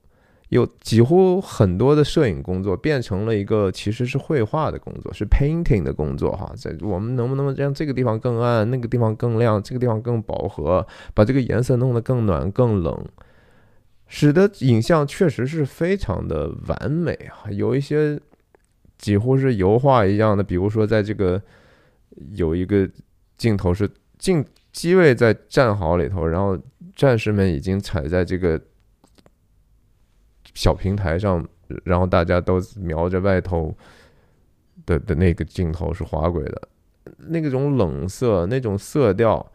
[0.48, 6.52] 有几乎很多的摄影工作变成了一个其实是绘画的工作，是 painting 的工作哈。
[6.56, 13.04] 在我们能不能让这个地方更暗，那个地方更亮，这个地方更饱和，把这个颜色弄得更暖更冷，
[14.08, 17.48] 使得影像确实是非常的完美啊。
[17.52, 18.20] 有一些
[18.98, 21.40] 几乎是油画一样的，比如说在这个。
[22.32, 22.88] 有一个
[23.36, 26.58] 镜头是镜机位在战壕里头，然后
[26.94, 28.60] 战士们已经踩在这个
[30.54, 31.46] 小平台上，
[31.84, 33.74] 然后大家都瞄着外头
[34.86, 36.68] 的的那个镜头是滑轨的，
[37.18, 39.50] 那种冷色那种色调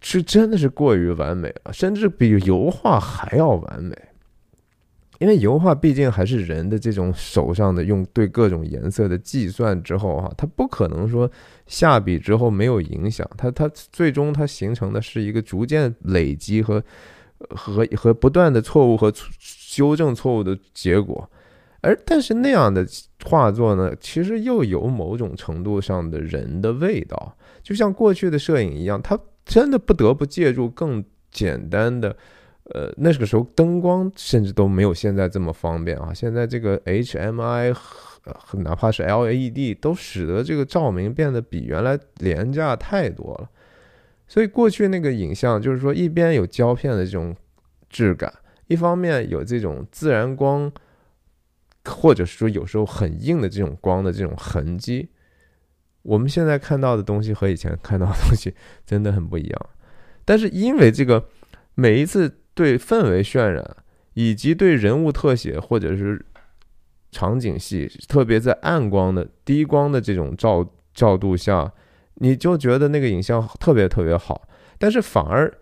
[0.00, 3.96] 是真的是过于完美了，甚至比油画还要完美。
[5.18, 11.30] 因为油画毕竟还是人的这种手上的用对各种颜色的计算之后哈，它不可能说
[11.66, 16.82] 下笔之后没有影响，它它最终它形成的是一个逐渐累积和
[17.50, 21.30] 和和不断的错误和修正错误的结果，
[21.80, 22.86] 而但是那样的
[23.24, 32.16] 画作呢，其实又有某种程度上的人的味道，就像过去的摄影一样，它真的不得不借助更简单的。
[32.72, 36.14] 呃，那个时候灯光甚至都没有现在这么方便啊！
[36.14, 43.50] 现在这个 HMI 和哪怕是 LED 都使得这个照明变得比原来廉价太多了。
[44.26, 47.36] 所以过去那个影像就是说，一边有胶片的这种
[47.90, 48.32] 质感，
[48.68, 50.72] 一方面有这种自然光，
[51.84, 55.10] 或者是说有时候很硬的这种光的这种痕迹。
[56.00, 58.54] 我们现在看到的东西和以前看到的东西
[58.86, 59.66] 真的很不一样。
[60.24, 61.28] 但是因为这个
[61.74, 62.40] 每一次。
[62.54, 63.76] 对氛围渲染，
[64.14, 66.24] 以及对人物特写或者是
[67.10, 71.72] 场景戏，特别在暗光的低光的这种照照度下，
[72.14, 74.48] 你就觉得那个影像特别特别好。
[74.78, 75.52] 但是反而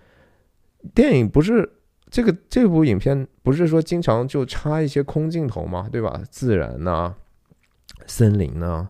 [0.94, 1.70] 电影不是
[2.10, 6.22] 这个这部影片不是说经常就插一些空镜头嘛，对吧？
[6.30, 7.14] 自然呐，
[8.06, 8.88] 森林呐，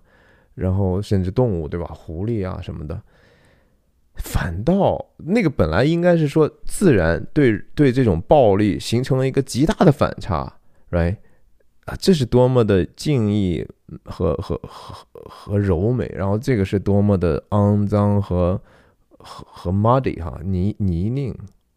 [0.55, 1.87] 然后甚至动物，对吧？
[1.87, 3.01] 狐狸啊什么的。
[4.17, 10.53] 反倒那个本来应该是说自然对对这种暴力形成了一个极大的反差
[10.91, 11.17] ，right
[11.87, 13.67] 啊，这是多么的敬意
[14.05, 18.61] 和和和和柔美，然后这个是多么的肮脏和
[19.19, 21.35] 和和 muddy 哈泥泥泞，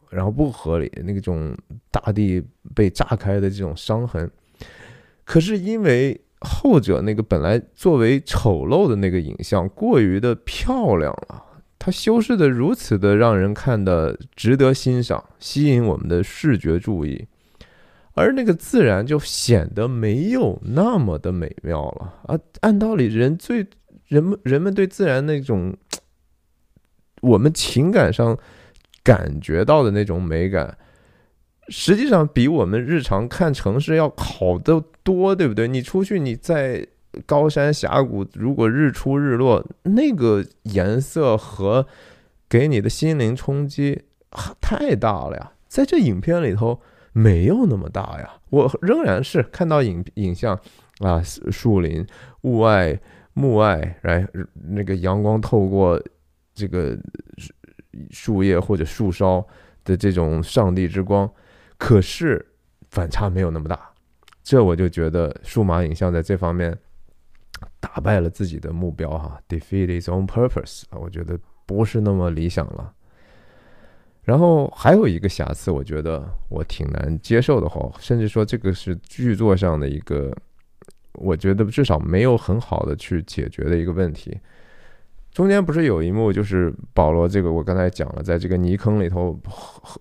[0.10, 1.56] 然后不合理那种
[1.90, 2.44] 大地
[2.76, 4.30] 被炸开的这种伤痕，
[5.24, 11.44] 可是因为后者那个本来作为丑陋的那个影像过于的漂亮了。
[11.78, 17.28] 它修饰的如此的让人看的值得欣赏，吸引我们的视觉注意，
[18.14, 22.40] 而那个自然就显得没有那么的美妙了啊！
[22.62, 23.68] 按道理，人最
[24.08, 25.76] 人们人们对自然那种
[27.22, 28.38] 我们情感上
[29.04, 30.78] 感觉到的那种美感，
[31.68, 35.68] 实际上比我们日常看城市要好得多，对不对？
[35.68, 36.88] 你出去，你在
[37.26, 41.86] 高山峡谷，如果日出日落，那个颜色和
[42.50, 44.04] 给你的心灵冲击
[44.62, 45.52] 太大了呀！
[45.68, 46.80] 在这影片里头
[47.14, 48.36] 没有那么大呀。
[48.50, 50.58] 我仍然是看到影影像
[51.00, 52.06] 啊，树林、
[52.42, 53.00] 雾外、
[53.34, 54.26] 幕外，来
[54.70, 56.02] 那个阳光透过
[56.54, 56.98] 这个
[58.12, 59.46] 树叶或者树梢
[59.84, 61.30] 的这种上帝之光。
[61.78, 62.46] 可是
[62.90, 63.78] 反差没有那么大，
[64.42, 66.78] 这我就觉得数码影像在这方面
[67.80, 72.94] 打败了自己的目标哈，defeat its own purpose 啊，我觉得不是那么理想了。
[74.24, 80.36] 然后还有一个瑕疵，我觉得我挺难接受的哈，甚至说这个是剧作上的一个，
[81.14, 84.36] 我觉得至少没有很好的去解决的一个问题。
[85.36, 89.38] 中间不是有一幕，就是保罗这个我刚才讲了，在这个泥坑里头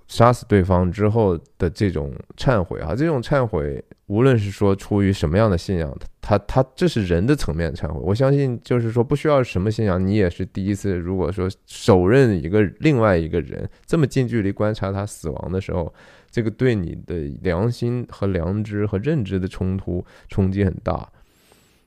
[0.06, 7.98] 杀死对方之后的这种忏悔啊，这种忏悔，无论是说出于什么样的信仰，他他这是人的层面忏悔。
[8.00, 10.94] 我相信，就是说不需要什么信仰，你也是第一次。
[10.94, 15.92] 如果说手刃一个另外一个人，这么近距离观察他死亡的时候，
[16.30, 21.10] 这个对你的良心和良知和认知的冲突冲击很大。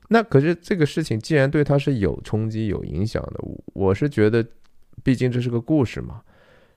[0.10, 3.42] 那可是这个事情，既然对他是有冲击、有影响的，
[3.74, 4.46] 我是觉得，
[5.04, 6.22] 毕竟这是个故事嘛，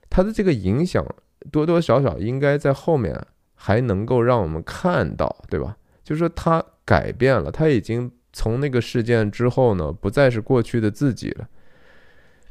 [0.09, 1.05] 他的这个影响
[1.49, 3.17] 多多少少应该在后面
[3.55, 5.77] 还能够让我们看到，对吧？
[6.03, 11.47] 就是说他改变了，他已经从那个事件之后呢，不再是过去的自己了。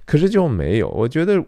[0.07, 1.45] 可是就没有，我觉得，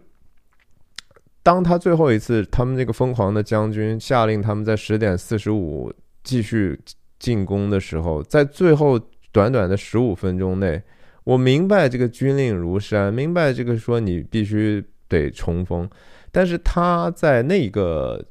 [1.43, 5.91] 当他最后一次，他们那个疯狂的将军下令他们在十点四十五
[6.23, 6.79] 继续
[7.19, 9.01] 进攻的时候，在最后。
[9.33, 10.83] 短短的十五分钟内，
[11.25, 15.89] 我明白这个军令如山，明白这个说你必须得冲锋，
[16.31, 18.23] 但是他在那个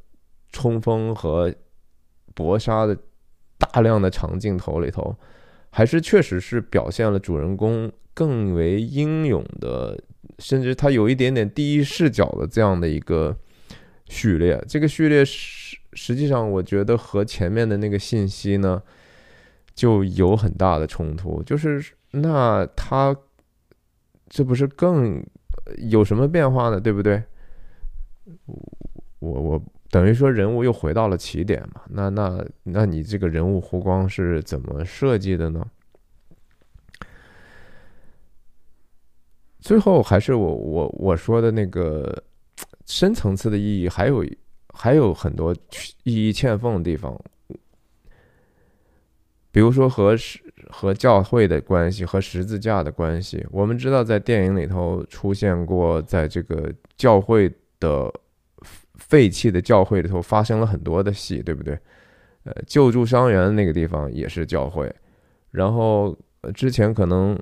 [0.52, 1.52] 冲锋和
[2.36, 2.96] 搏杀的
[3.58, 5.18] 大量的长镜头里头，
[5.72, 10.00] 还是确实是表现了主人公更为英勇的，
[10.38, 13.36] 甚至他有一点点第一视角的这样的一个
[14.08, 14.64] 序列。
[14.68, 18.84] 这个序列实实际上，我觉得和前面的那个信息呢。
[19.82, 23.18] 就有很大的冲突，就是那他
[24.30, 25.26] 这不是更
[25.90, 26.80] 有什么变化呢？
[26.80, 27.24] 对不对？
[29.18, 31.82] 我我等于说人物又回到了起点嘛？
[31.90, 35.66] 那那那你这个人物弧光是怎么设计的呢？
[39.62, 42.24] 最后还是我我我说的那个
[42.86, 44.24] 深层次的意义，还有
[44.76, 45.52] 还有很多
[46.04, 47.20] 意义欠奉的地方。
[49.52, 50.40] 比如说和十
[50.70, 58.10] 和教会的关系，和十字架的关系，我们知道在电影里头出现过，在这个教会的
[58.96, 61.78] 废弃的教会里头发生了很多的戏，对不对？
[62.44, 64.90] 呃，救助伤员那个地方也是教会，
[65.52, 66.18] 然后
[66.54, 67.38] 之前可能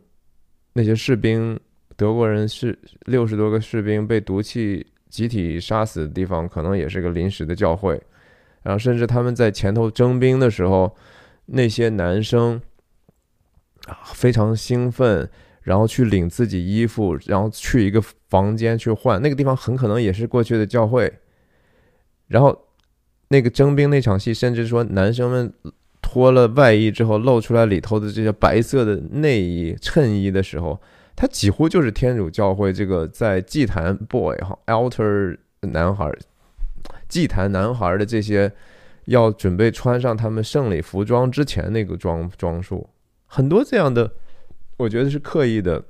[0.73, 1.59] 那些士兵，
[1.95, 8.01] 德国人是六十多个士兵被毒气集体杀死的地方，可能也是个临时的教会，
[8.63, 10.91] 然后甚至他们在前头征兵的时候。
[11.51, 12.61] 那些男生
[13.87, 15.29] 啊，非常兴奋，
[15.61, 19.21] 然后去领自己衣服，然后去一个房间去换。
[19.21, 21.11] 那个地方很可能也是过去的教会。
[22.27, 22.67] 然后
[23.29, 25.51] 那个征兵那场戏，甚至说男生们
[26.01, 30.79] 脱了外衣之后，露出来里头的这些白色的内衣、衬衣的时候，
[31.15, 36.11] 他几乎就是天主教会这个在祭坛 boy 哈，altar 男孩，
[37.07, 38.51] 祭坛男孩的这些。
[39.09, 42.87] 要准备穿上他们胜利服装之前那个装装束，
[43.25, 44.11] 很多这样的，
[44.77, 45.83] 我觉得是刻意的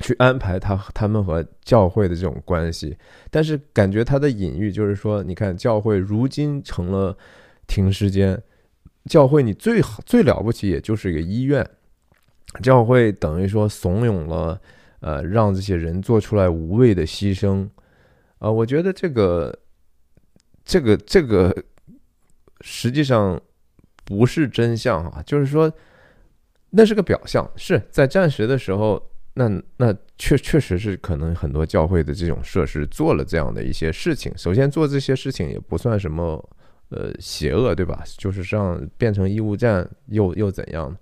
[0.00, 2.96] 去安排他他们和教会的这种关系。
[3.30, 7.16] 但是感觉他的隐喻就是说，你看教会如今成了
[7.68, 8.42] 停尸间，
[9.04, 11.64] 教会你最好最了不起也就是一个医院，
[12.60, 14.60] 教会等于说怂恿了
[14.98, 17.68] 呃让这些人做出来无谓的牺牲，
[18.38, 19.56] 啊，我觉得这个
[20.64, 21.54] 这个这个。
[22.62, 23.38] 实际上
[24.04, 25.70] 不是真相啊，就是说
[26.70, 29.02] 那是个表象，是在战时的时候，
[29.34, 34.32] 那那确确实是可能很多教会的这种设施做了这样的一些事情。
[34.36, 36.42] 首先做这些事情也不算什么
[36.88, 38.02] 呃邪恶，对吧？
[38.16, 40.96] 就是让变成医务站又又怎样？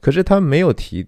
[0.00, 1.06] 可是他没有提。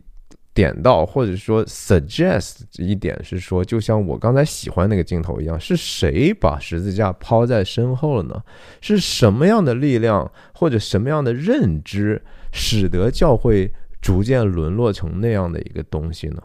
[0.60, 8.42] 点到或者说 suggest 一点是说，就像我刚才喜欢那个镜头一样，是谁把十字架抛在身后了呢？
[8.82, 12.20] 是什么样的力量或者什么样的认知，
[12.52, 16.42] 使得教会逐渐沦落成那样的一个东西呢？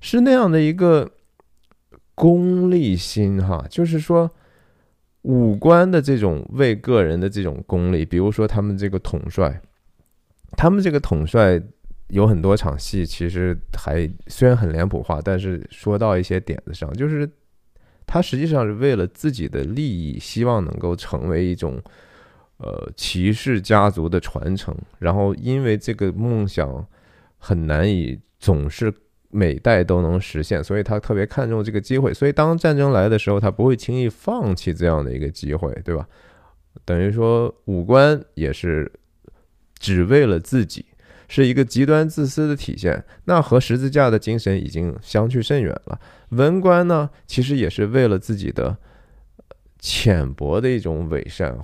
[0.00, 1.10] 是那样的一个
[2.14, 4.30] 功利心哈，就是说，
[5.22, 9.60] 五官的这种为个人的这种功利，比如说他们这个统帅，
[10.56, 11.60] 他们这个统帅
[12.10, 17.28] 有很多场戏，其实还虽然很脸谱化，但是说到一些点子上，就是
[18.06, 21.82] 他实际上是为了自己的利益，希望能够成为一种
[22.58, 26.86] 呃骑士家族的传承，然后因为这个梦想
[27.38, 28.92] 很难以总是。
[29.32, 32.12] 每代都能实现，所以他特别看重这个机会。
[32.12, 36.04] 所以当战争来的时候，他不会轻易放弃这样的一个机会，对吧？
[36.84, 38.90] 等于说，五官也是
[39.78, 40.84] 只为了自己，
[41.30, 43.02] 是一个极端自私的体现。
[43.24, 45.98] 那和十字架的精神已经相去甚远了。
[46.28, 48.76] 文官呢，其实也是为了自己的
[49.78, 51.56] 浅薄的一种伪善，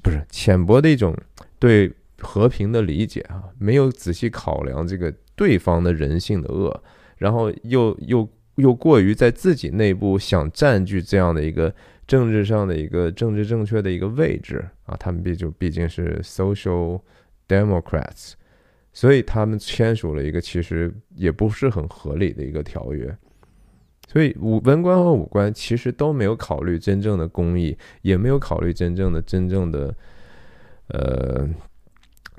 [0.00, 1.14] 不是浅薄的一种
[1.58, 5.12] 对和平的理解啊，没有仔细考量这个。
[5.34, 6.82] 对方的人性的恶，
[7.16, 11.74] 然后又又又过于在自己内部想占据这样的一个
[12.06, 17.00] 政治上的一个政治正确的一个位置啊，他们毕就毕竟是 social
[17.48, 18.34] democrats，
[18.92, 23.16] 所以他们签署了一个其实也不是很合理的一个条约，
[24.08, 29.94] 所以武文官和武官其实都没有考虑真正的公义，也没有考虑真正的真正的
[30.88, 31.48] 呃。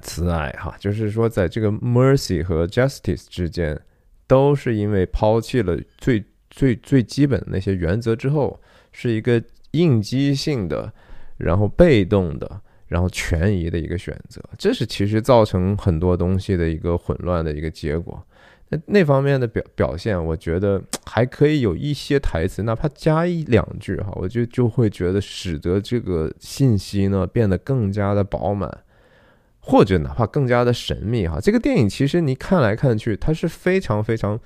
[0.01, 3.80] 慈爱哈，就是说，在这个 mercy 和 justice 之间，
[4.28, 8.60] 都是因为抛弃了最最最基本的那些原则之后，
[8.91, 9.41] 是一个
[9.72, 10.91] 应激性的，
[11.38, 12.62] 然后被动的，
[12.94, 14.39] 然后权宜的一个选择。
[14.56, 18.24] 这是其实造成很多东西的一个混乱的一个结果。
[18.70, 28.70] 那那方面的表表现，我觉得 还可以有一些台词，哪怕加一两句哈，我就就会觉得使得这个信息呢变得更加的饱满。
[29.66, 34.38] 或者哪怕更加的神秘哈，这个电影其实你看来看去，它是非常非常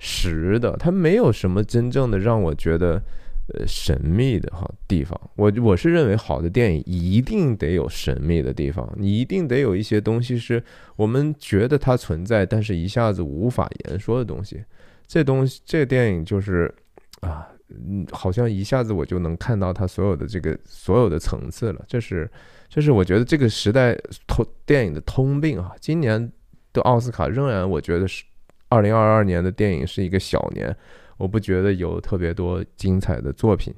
[0.00, 3.00] 实的，它没有什么真正的让我觉得
[3.48, 5.20] 呃神秘的哈地方。
[5.36, 10.62] 我我是认为好的电影一定得有神秘的地方，你一定得有一些东西是
[10.96, 14.64] 我们觉得它存在，但是一下子无法言说的东西。
[15.06, 16.72] 这东西这电影就是
[17.20, 22.30] 啊，嗯，好像一下子我就能看到它所有的这个所有的层次了，这是。
[22.66, 26.32] 这是我觉得这个时代通电影的通病啊，今年
[26.72, 28.24] 的奥斯卡仍然我觉得是
[28.68, 30.76] 二零二二年的电影是一个小年，
[31.16, 33.74] 我不觉得有特别多精彩的作品。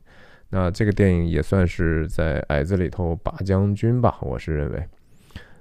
[0.50, 4.88] 那这个电影也算是在矮子里头拔将军吧，我是认为。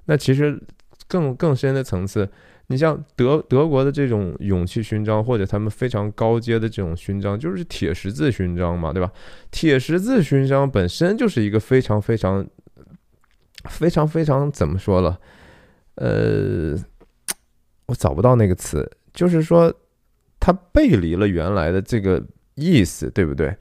[0.05, 0.61] 那其实
[1.07, 2.29] 更更深的层次，
[2.67, 9.11] 你像德德国的这种勇气勋章，或者他们非常高阶的这种勋章，就是铁十字勋章嘛，对吧？
[9.51, 12.45] 铁十字勋章本身就是一个非常非常。
[13.67, 15.19] 非常非常怎么说了？
[15.95, 16.77] 呃，
[17.87, 19.73] 我找不到那个词，就是说，
[20.45, 22.23] 它背离了原来的这个
[22.53, 23.57] 意思，对不对？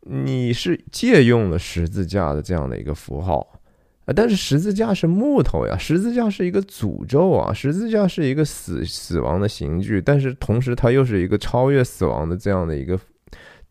[0.00, 3.60] 你是借用了十字架的这样的一个符号
[4.04, 12.98] 啊，但是十字架是木头呀，十字架是一个诅咒啊，十字架是一个死死亡的刑具，但是同时它又是一个超越死亡的这样的一个。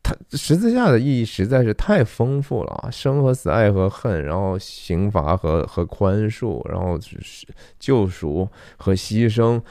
[0.01, 7.45] 它十字架的意义实在是太丰富了啊，生和死，爱和恨，然后刑罚和和宽恕，然后是
[7.78, 8.47] 救赎
[8.78, 9.61] 和牺牲。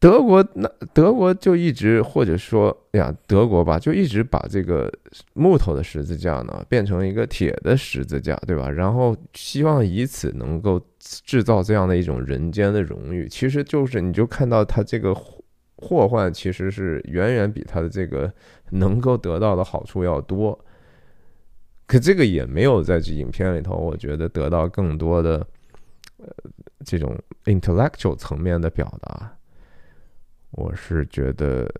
[0.00, 4.92] 德国那德国就一直或者说呀，德国吧，就一直把这个
[5.34, 8.70] 木头的十字架呢变成一个铁的十字架，对吧？
[8.70, 13.28] 然后希望以此能够制造这样的一种人间的荣誉。
[13.28, 15.14] 其实就是你就看到它这个。
[15.80, 18.28] 祸患其实是远远比他的这个
[18.70, 20.58] 能够得到的好处要多，
[21.86, 25.46] 可这个也没有在这影片里头，我觉得得到更多的
[26.16, 26.26] 呃
[26.84, 29.37] 这种 intellectual 层面的表达。
[30.50, 31.70] 我是觉得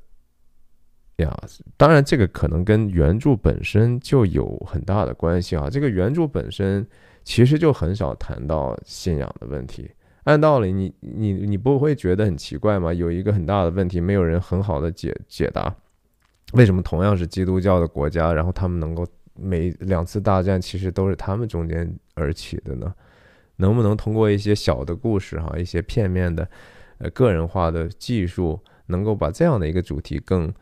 [1.17, 1.37] 呀，
[1.77, 5.69] 当然这个可能跟原著本身就有很大的关系啊。
[5.71, 6.87] 这个原著本身
[7.25, 9.91] 其实就很少谈到信仰的问题。
[10.25, 12.93] 按道理，你你你不会觉得很奇怪吗？
[12.93, 15.75] 有一个很大的问题，没有人很好的解解答，
[16.53, 22.95] 为什么同样是基督教的国家，然后他们能够每两次大战其实都是他们中间而起的呢？
[23.57, 26.49] 能不能通过一些小的故事哈，一些片面的
[26.99, 30.53] 呃个人化的技术，能够把这样的一个主题更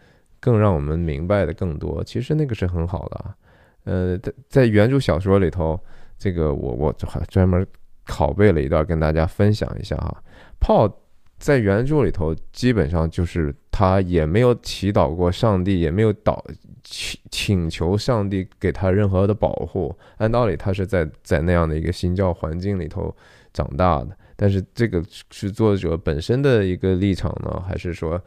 [0.41, 2.03] 更让我们明白的更多？
[2.05, 3.37] 其实那个是很好的啊。
[3.85, 5.79] 呃，在在原著小说里头，
[6.19, 6.93] 这个我我
[7.29, 7.67] 专门。
[8.09, 10.23] 拷贝了一段跟大家分享一下哈
[10.61, 10.93] ，Paul
[11.39, 16.41] 在原著里头基本上就是他也没有祈祷过上帝，也没有祷
[16.85, 19.93] 请请求上帝给他任何的保护。
[20.19, 23.13] 按道理他是在在那样的一个新教环境里头
[23.53, 28.23] 长大的，但是这个是作者本身的一个立场呢，还是说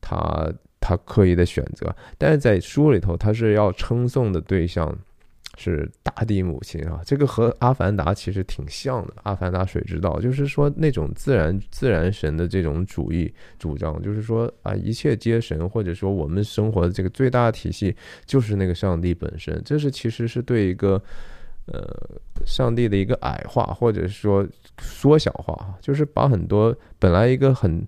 [0.00, 1.94] 他他刻意的选择？
[2.18, 4.94] 但是在书里头他是要称颂的对象
[5.56, 17.94] 是大地母亲啊，这个和《阿凡达》其实挺像的，《阿凡达：水之道》就是说那种自然自然神的这种主义主张，就是说啊，一切皆神，或者说我们生活的这个最大体系
[18.26, 21.00] 就是那个上帝本身，这是其实是对一个
[21.66, 21.82] 呃
[22.44, 24.46] 上帝的一个矮化，或者说
[24.78, 27.86] 缩小化，就是把很多本来一个很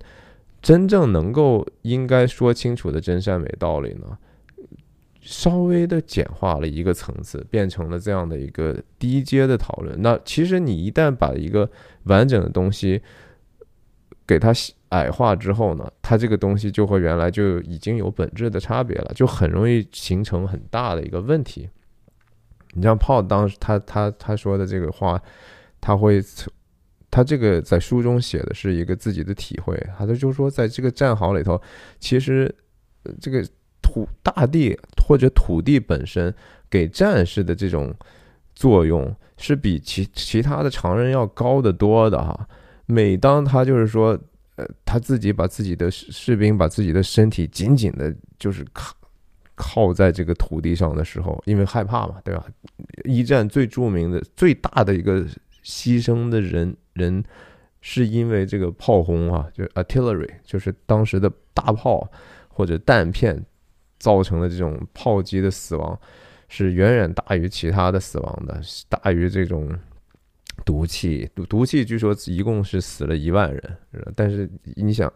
[0.63, 4.19] 真正能够应该说清楚的真善美道理呢。
[5.21, 10.01] 稍微的简化了一个层次，变成了这样的一个低阶的讨论。
[10.01, 11.69] 那其实你一旦把一个
[12.05, 13.03] 完整的东西
[14.25, 14.53] 给它
[14.91, 21.69] 矮化之后呢，它这个东西就和原来就已经有本质的差别了，就很容易形成很大的一个问题。
[22.77, 25.21] 你像炮当时他他他说的这个话，
[25.81, 26.23] 他会
[27.11, 31.61] 他这个在书中写的是一个自己的体会，他就就说在这个战壕里头，
[31.99, 32.55] 其实
[33.21, 33.45] 这个。
[33.83, 36.35] 土大地或者土地本身
[36.69, 37.95] 给战士的这种
[38.53, 42.49] 作用是比其其他的常人要高得多的哈。
[42.87, 44.19] 每当他就是说，
[44.57, 48.93] 呃，他自己把自己的士兵把自己的身体紧紧的，就是靠
[49.57, 52.47] 靠在这个土地上的时候，因为害怕嘛，对吧？
[53.03, 55.27] 一战最著名的、最大的一个
[55.65, 57.25] 牺牲的人人，
[57.81, 62.09] 是因为这个炮轰啊，就 artillery，就是当时的大炮
[62.49, 63.45] 或者弹片。
[63.99, 65.99] 造成的这种炮击的死亡
[66.49, 69.75] 是远远大于其他的死亡的，大于这种
[70.67, 71.27] 毒气。
[71.35, 73.79] 毒毒气据说一共是死了一万人，
[74.15, 75.11] 但是你想，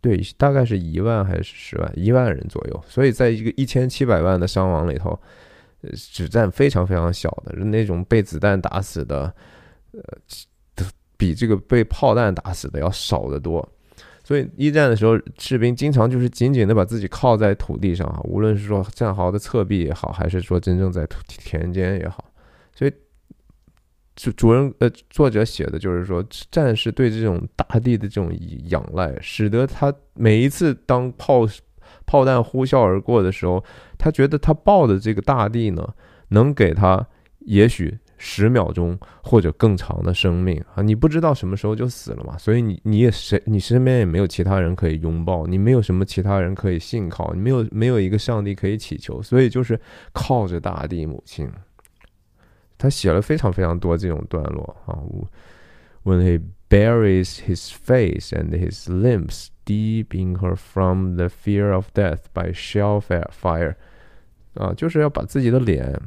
[0.00, 1.92] 对，大概是一万还是十万？
[1.94, 2.84] 一万人左右。
[2.88, 5.10] 所以在一个一千七百万的伤亡里头，
[5.82, 9.32] 呃只占非常非常小的那种被子弹打死的，
[9.92, 10.02] 呃，
[11.16, 13.66] 比这个被炮弹打死的要少得多。
[14.24, 22.24] 所以一战的时候，士兵经常就是紧紧的把自己靠在土地上啊，无论是说战壕的侧壁也好，还是说真正在土田间也好。
[24.16, 28.36] 主主人呃作者写的就是说，战士对这种大地的这种
[28.70, 31.46] 仰赖，使得他每一次当炮
[32.04, 33.62] 炮弹呼啸而过的时候，
[33.96, 35.94] 他觉得他抱的这个大地呢，
[36.30, 37.06] 能给他
[37.40, 37.98] 也许。
[38.18, 49.78] 十秒钟或者更长的生命啊，你不知道什么时候就死了嘛，所以你你也谁你身边也没有其他人可以拥抱，你没有什么其他人可以信靠，你没有没有一个上帝可以祈求，所以就是
[50.14, 51.46] 靠着大地母亲。
[52.78, 54.98] 他写了非常非常多这种段落啊
[56.04, 62.20] ，When he buries his face and his limbs deep in her from the fear of death
[62.32, 63.74] by shell fire，fire，
[64.54, 66.00] 啊，就是要把自己的脸。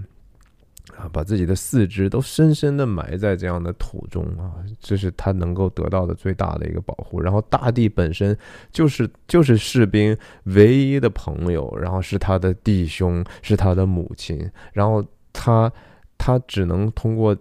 [0.98, 4.52] 啊，把自己的四肢都深深的埋在这样的土中啊，
[4.82, 7.22] 这是他能够得到的最大的一个保护。
[7.22, 8.36] 然后大地本身
[8.72, 14.50] 就是就是士兵唯一的朋友，然后是他的弟兄，是他的母亲。
[14.74, 15.72] 然后他
[16.20, 17.36] 他只能通过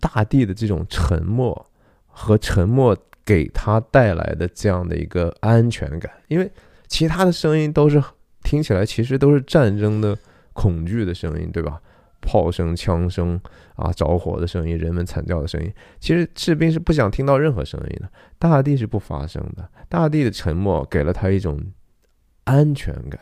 [0.00, 1.66] 大地的这种沉默
[2.06, 2.96] 和沉默
[3.26, 6.50] 给他带来的这样的一个安全感，因为
[6.86, 8.02] 其他的声音都是
[8.42, 10.16] 听起来其实都是战争的
[10.54, 11.78] 恐惧的声音，对吧？
[12.20, 13.40] 炮声、枪声
[13.76, 15.72] 啊，着火的声音，人们惨叫的声音。
[16.00, 19.68] 其实士兵是不想听到任何声音的，大地是不发声的。
[19.88, 21.60] 大地的沉默给了他一种
[22.44, 23.20] 安全感。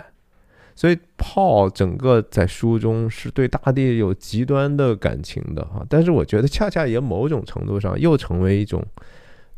[0.77, 5.85] 所以炮整个在书中是对大地有极端的感情的哈。
[5.89, 8.85] 但是我觉得恰恰也某种程度上又成为一种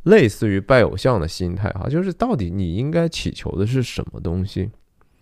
[0.04, 4.70] 类似于拜偶像的心态哈，就是到底你应该祈求的是什么东西？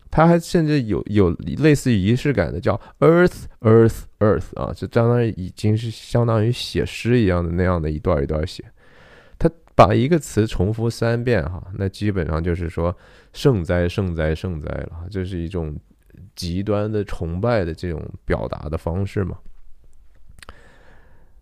[0.08, 8.64] 他还甚至有有类似于仪式感的，叫 Earth Earth Earth 啊，就相当于已经是相当于写诗一样的那样的一段一段写。
[9.76, 12.96] 把一个词重复三遍哈，那基本上就是说
[13.34, 15.76] 圣哉圣哉圣哉了，这是一种
[16.34, 19.38] 极端的崇拜的这种表达的方式嘛。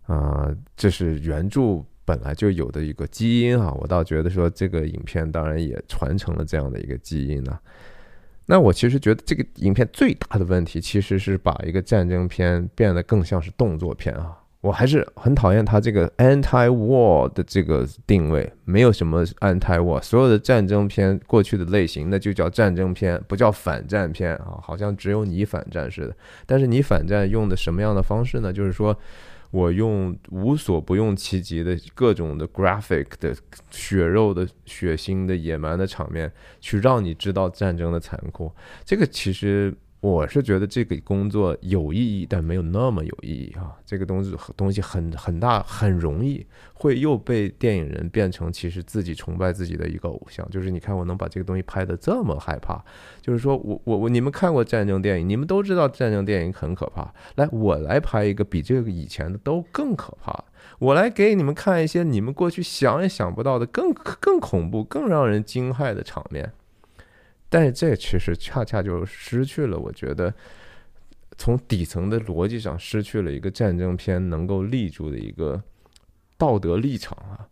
[0.07, 7.57] 啊，这是原著本来就有的一个基因哈，我倒觉得说这个影片当然也传承了这样的一个基因呢。
[8.45, 14.37] 那我其实觉得这个影片最大的问题，其实是把一个战争片变得更像是动作片啊！
[14.65, 24.57] 我还是很讨厌它这个 anti-war 的这个定位，没有什么 anti-war，所有的战争片过去的类型，那就叫战争片，不叫反战片啊！
[24.61, 26.15] 好像只有你反战似的。
[26.45, 28.51] 但是你反战用的什么样的方式呢？
[28.51, 28.97] 就是说。
[29.51, 33.33] 我用无所不用其极的各种的 graphic 的
[33.71, 38.51] 血肉的血腥的野蛮的场面，去让你知道战争的残酷。
[38.83, 39.73] 这个其实
[40.05, 43.75] 我是觉得这个工作有意义，但没有那么有意义啊。
[43.83, 46.45] 这个东西东西很很大，很容易
[46.75, 50.47] 会又被电影人变成其实自己崇拜自己的一个偶像。
[50.51, 52.79] 就是你看我能把这个东西拍的这么害怕，
[53.19, 57.11] 就是说我我我你们看过战争电影，你们都知道战争电影很可怕。
[57.37, 60.43] 来，我来拍一个比这个以前的都更可怕。
[60.77, 66.51] 我来给你们看一些你们过去想也想不到的更更恐怖、更让人惊骇的场面。
[67.57, 70.33] 但这其实恰恰就失去了，我觉得
[71.37, 75.63] 从底层的逻辑上失去了一个战争片能够立住的一个
[76.37, 77.47] 道德立场啊！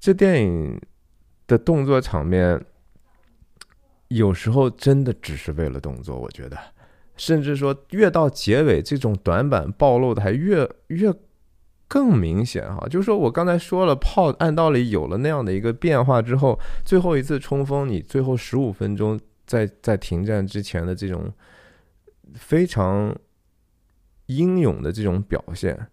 [0.00, 0.80] 这电影
[1.46, 2.60] 的动作场面
[4.08, 6.58] 有时候真的只是为了动作，我觉得，
[7.16, 11.14] 甚至说越到结尾，这种短板暴露的还越越。
[11.88, 21.32] 更明显哈，就是说我刚才说了，炮按道理有了那样的一个变化之后，最后一次冲锋，你最后十五分钟在在停战之前的这种
[22.34, 23.16] 非常
[24.26, 25.88] 英勇的这种表现，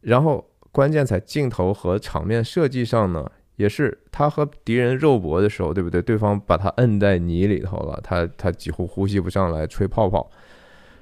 [0.00, 6.00] 然后关键在镜头和场面设计上呢，也是他和敌人肉搏的时候，对不对？
[6.00, 10.30] 对方把他摁在泥里头了，他他几乎呼吸不上来，吹泡泡，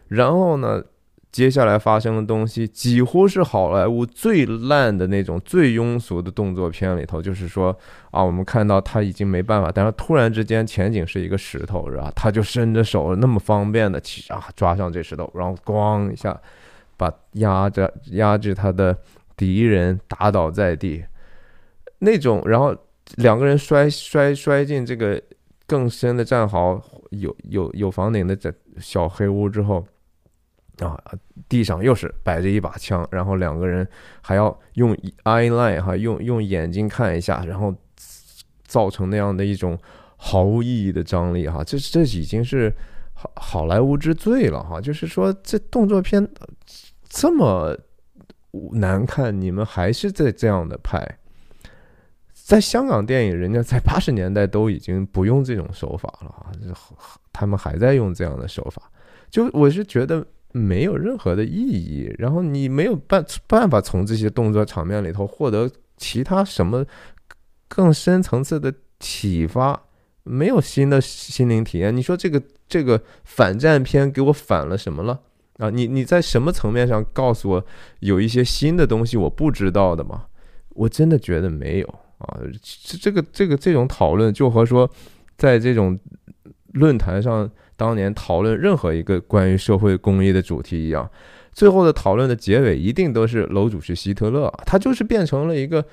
[0.09, 0.83] 然后呢？
[1.33, 7.75] 接下来发生的东西几乎是好莱坞最烂的那种、最庸俗的动作片里头，就是说
[8.11, 12.13] 啊，我们看到他已经没办法，但是突然之间前景是一个石头，是吧？
[12.15, 16.39] 他就伸着手，那么方便的啊抓上这石头，然后咣一下
[16.99, 18.95] 把压着压制他的
[19.35, 21.03] 敌人打倒在地，
[22.01, 22.77] 那种，然后
[23.17, 25.19] 两个人摔摔摔进这个
[25.67, 26.79] 更深的战壕，
[27.09, 29.83] 有有有房顶的这小黑屋之后。
[30.91, 31.13] 啊，
[31.49, 33.87] 地上又是摆着一把枪，然后两个人
[34.21, 37.75] 还要用 eye line 哈，用用眼睛看一下，然后
[38.65, 39.79] 造成那样的一种
[40.17, 42.73] 毫无意义的张力哈，这这已经是
[43.13, 44.81] 好好莱坞之最了哈。
[44.81, 46.27] 就是说，这动作片
[47.09, 47.77] 这么
[48.73, 51.19] 难看，你们还是在这样的拍。
[52.33, 56.51] 在香港电影，人家在八十年代都已经不用这种手法了啊，
[57.33, 58.83] 他们还在用这样的手法，
[59.31, 60.27] 就我是觉得。
[60.53, 66.85] 没有任何的意义，然后你没有办办法从这些动作场面里头获得其他什么
[67.69, 69.83] 更深层次的启发，
[70.25, 71.97] 没有新的心灵体验。
[71.97, 75.21] 你说这个这个反战片给我反了什么了
[75.57, 75.71] 啊？
[75.71, 77.67] 你你在什么层面上告诉我
[78.01, 80.27] 有一些新的东西我不知道的吗？
[80.71, 81.87] 我真的觉得没有
[82.19, 82.39] 啊。
[82.61, 84.91] 这这个这个这种讨论就和说
[85.39, 85.99] 在这种
[86.73, 87.51] 论坛上。
[87.83, 91.11] 当年讨论任何一个关于社会公益的主题一样，
[91.51, 95.85] 最后的讨论的结尾一定都是楼主是希特勒，他就是变成了一个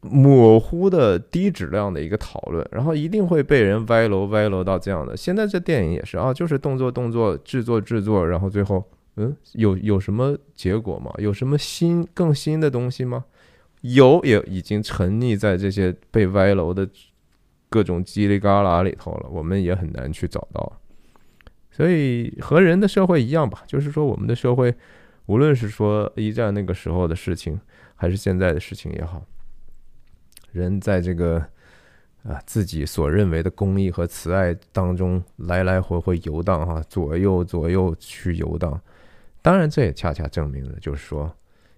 [0.00, 5.14] 模糊的低质量的一个讨论，然后一定会被人歪楼歪楼到这样的。
[5.14, 8.82] 现在这电影也是啊，就是动作动作制作制作，然后最后
[9.16, 11.12] 嗯，有有什么结果吗？
[11.18, 13.26] 有什么新更新的东西吗？
[13.82, 16.88] 有也已经沉溺在这些被歪楼的。
[17.68, 20.80] 各种叽里嘎啦里头了，我们也很难去找到。
[21.70, 24.74] 所以和人的社会一样吧，就是说我们的社会，
[25.26, 27.60] 无论是说一战那个时候的事情，
[27.94, 29.22] 还是现在的事情也好，
[30.52, 31.44] 人在这个
[32.22, 38.80] 啊自己所认为的公益和慈爱当中来来回回游荡哈，左右左右去游荡。
[39.42, 41.30] 当然，这也恰恰证明了，就是说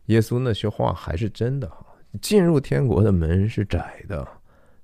[0.06, 1.84] 耶稣那些话还是真的哈，
[2.22, 4.26] 进入天国的门是窄的。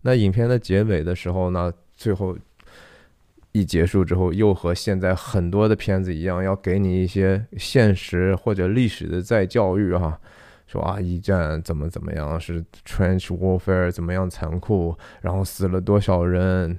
[0.06, 2.36] 那影片的结尾的时候呢，最后
[3.52, 10.20] 一结束之后，又和现在很多的片子一样，要给你一些现实或者历史的再教育哈，
[10.66, 16.78] 说啊，一战怎么怎么样，是 trench warfare 怎么样残酷，然后死了多少人，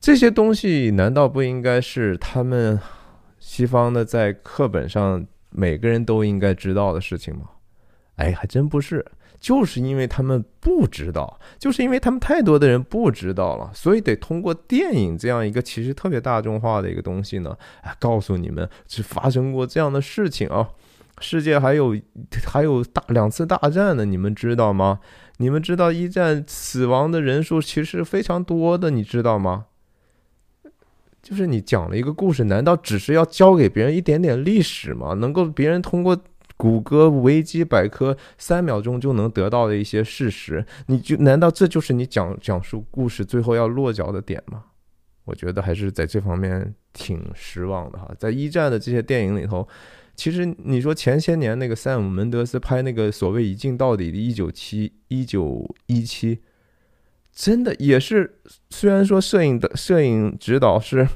[0.00, 2.80] 这些东西难道不应该是他们
[3.38, 7.42] 西方的在课本上每个人都应该知道的事情吗？
[8.16, 9.06] 哎，还真不是。
[9.40, 20.68] 就是因为他们不知道，就是因为他们太多的人不知道了，所以得通过电影这样一个其实特别大众化的一个东西呢，哎，告诉你们是发生过这样的事情啊，
[21.20, 21.96] 世界还有
[22.46, 24.98] 还有大两次大战呢，你们知道吗？
[25.36, 29.66] 你们知道一战死亡的人数其实非常多的，你知道吗？
[31.22, 35.14] 就是你讲了一个故事，难道只是要教给别人一点点历史吗？
[35.14, 36.20] 能够别人通过。
[36.58, 44.64] 谷歌维基百科三秒钟就能得到的一些事实，你就难道这就是你讲讲述故事最后要落脚的点吗？
[45.24, 48.10] 我觉得还是在这方面挺失望的哈。
[48.18, 49.68] 在一战的这些电影里头，
[50.16, 56.40] 其实你说前些年那个塞姆门德斯拍那个所谓一镜到底的一九七一九一七，
[57.30, 58.40] 真的也是
[58.70, 61.06] 虽然说摄影的摄影指导是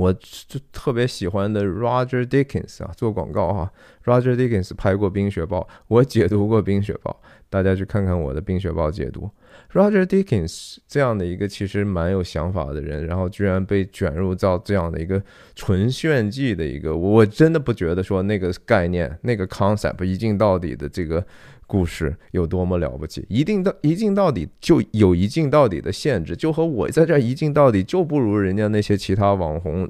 [0.00, 3.70] 我就特别喜欢的 Roger Dickens 啊，做广告哈
[4.04, 7.10] ，Roger Dickens 拍过《冰雪暴》，我解读过《冰雪暴》，
[7.50, 9.30] 大家去看看我的《冰雪暴》解读。
[9.72, 15.22] Roger Dickens 这样的一个其实蛮有想法的人，然后居然被卷入到这样的一个
[15.54, 21.24] 纯炫技的一个，我真的不觉得说那个概念、那个 concept 一镜到底的这个
[21.70, 29.88] 故事有多么了不起，一定到一镜到底就有一镜到底的限制，就和我在这一镜到底就不如人家那些其他网红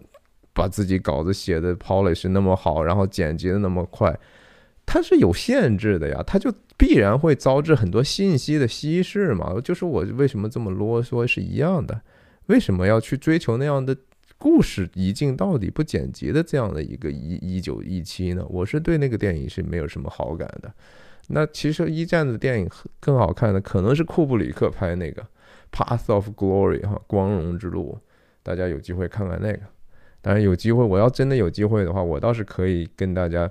[0.52, 4.14] 把自己稿子写的 polish 那么好，然后剪辑的那么快，
[4.84, 6.52] 它是有限制的呀，它就。
[6.80, 9.60] 必然会遭致很多信息的稀释嘛？
[9.62, 12.00] 就是我为什么这么啰嗦是一样的，
[12.46, 13.94] 为什么要去追求那样的
[14.38, 18.42] 故事一镜到底不剪辑的这样的一个一一九一七呢？
[18.48, 20.72] 我是对那个电影是没有什么好感的。
[21.28, 22.68] 那其实一战的电影
[22.98, 25.22] 更好看的可能是库布里克拍那个
[25.70, 27.98] 《Path of Glory》哈，光荣之路，
[28.42, 29.60] 大家有机会看看那个。
[30.22, 33.50] 当然有机会，我要真的有机会的话，我倒是可以跟大家。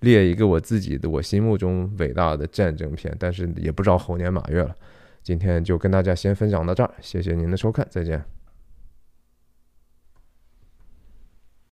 [0.00, 4.74] 列一个我自己的我心目中伟大的战争片，但是也不知道猴年马月了。
[5.22, 8.33] 今天就跟大家先分享到这儿，谢谢您的收看，再见。